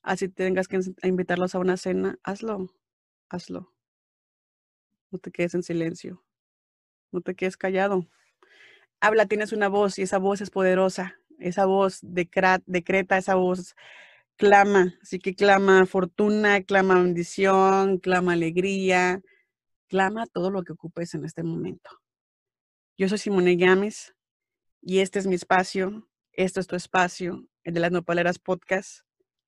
así 0.02 0.28
tengas 0.28 0.67
que 0.67 0.80
invitarlos 1.04 1.56
a 1.56 1.60
una 1.60 1.78
cena, 1.78 2.20
hazlo, 2.24 2.74
hazlo. 3.30 3.72
No 5.12 5.20
te 5.20 5.32
quedes 5.32 5.54
en 5.54 5.63
silencio, 5.63 6.24
no 7.12 7.22
te 7.22 7.36
quedes 7.36 7.56
callado. 7.56 8.08
Habla, 9.00 9.26
tienes 9.28 9.54
una 9.54 9.70
voz 9.70 10.00
y 10.00 10.04
esa 10.04 10.17
voz 10.17 10.41
es 10.41 10.50
poderosa, 10.50 11.15
esa 11.39 11.65
voz 11.65 12.00
decreta, 12.02 13.17
esa 13.17 13.36
voz 13.36 13.76
clama, 14.38 14.96
así 15.02 15.20
que 15.20 15.36
clama 15.36 15.86
fortuna, 15.86 16.63
clama 16.63 16.96
bendición, 16.96 18.00
clama 18.00 18.34
alegría, 18.34 19.22
clama 19.91 20.25
todo 20.25 20.49
lo 20.49 20.63
que 20.63 20.71
ocupes 20.71 21.13
en 21.13 21.25
este 21.25 21.43
momento. 21.43 21.91
Yo 22.97 23.10
soy 23.10 23.17
Simone 23.17 23.58
Gámez 23.58 24.15
y 24.82 24.99
este 24.99 25.19
es 25.19 25.27
mi 25.27 25.36
espacio 25.36 26.08
esto 26.34 26.62
es 26.62 26.67
tu 26.67 26.77
espacio, 26.77 27.45
el 27.63 27.73
de 27.73 27.82
las 27.82 27.91
Nopaleras 27.91 28.39
Podcast. 28.39 29.01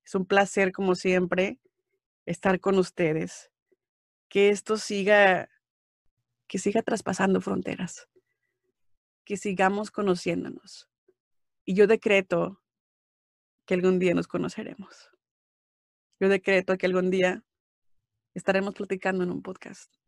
Es 0.03 0.15
un 0.15 0.25
placer, 0.25 0.73
como 0.73 0.95
siempre, 0.95 1.62
estar 2.25 2.60
con 2.60 2.77
ustedes. 2.77 3.51
Que 4.27 4.49
esto 4.49 4.75
siga, 4.75 5.49
que 6.47 6.60
siga 6.60 6.82
traspasando 6.82 7.39
fronteras. 7.39 8.10
Que 9.23 9.38
sigamos 9.38 9.91
conociéndonos. 9.91 10.89
Y 11.63 11.73
yo 11.73 11.88
decreto 11.88 12.62
que 13.65 13.75
algún 13.75 13.97
día 13.97 14.13
nos 14.13 14.27
conoceremos. 14.27 15.10
Yo 16.19 16.27
decreto 16.27 16.77
que 16.77 16.86
algún 16.86 17.10
día 17.12 17.45
estaremos 18.34 18.73
platicando 18.73 19.23
en 19.23 19.32
un 19.32 19.41
podcast. 19.41 20.03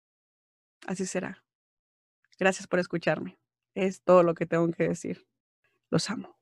Así 0.86 1.06
será. 1.06 1.44
Gracias 2.38 2.68
por 2.68 2.80
escucharme. 2.80 3.38
Es 3.74 4.02
todo 4.02 4.24
lo 4.24 4.34
que 4.36 4.46
tengo 4.46 4.72
que 4.72 4.88
decir. 4.88 5.28
Los 5.90 6.10
amo. 6.10 6.38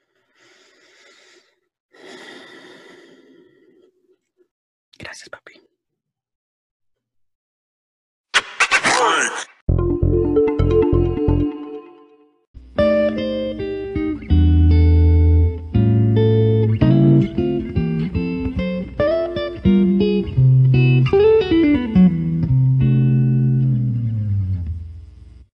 Gracias, 4.97 5.29
papi. 5.29 5.61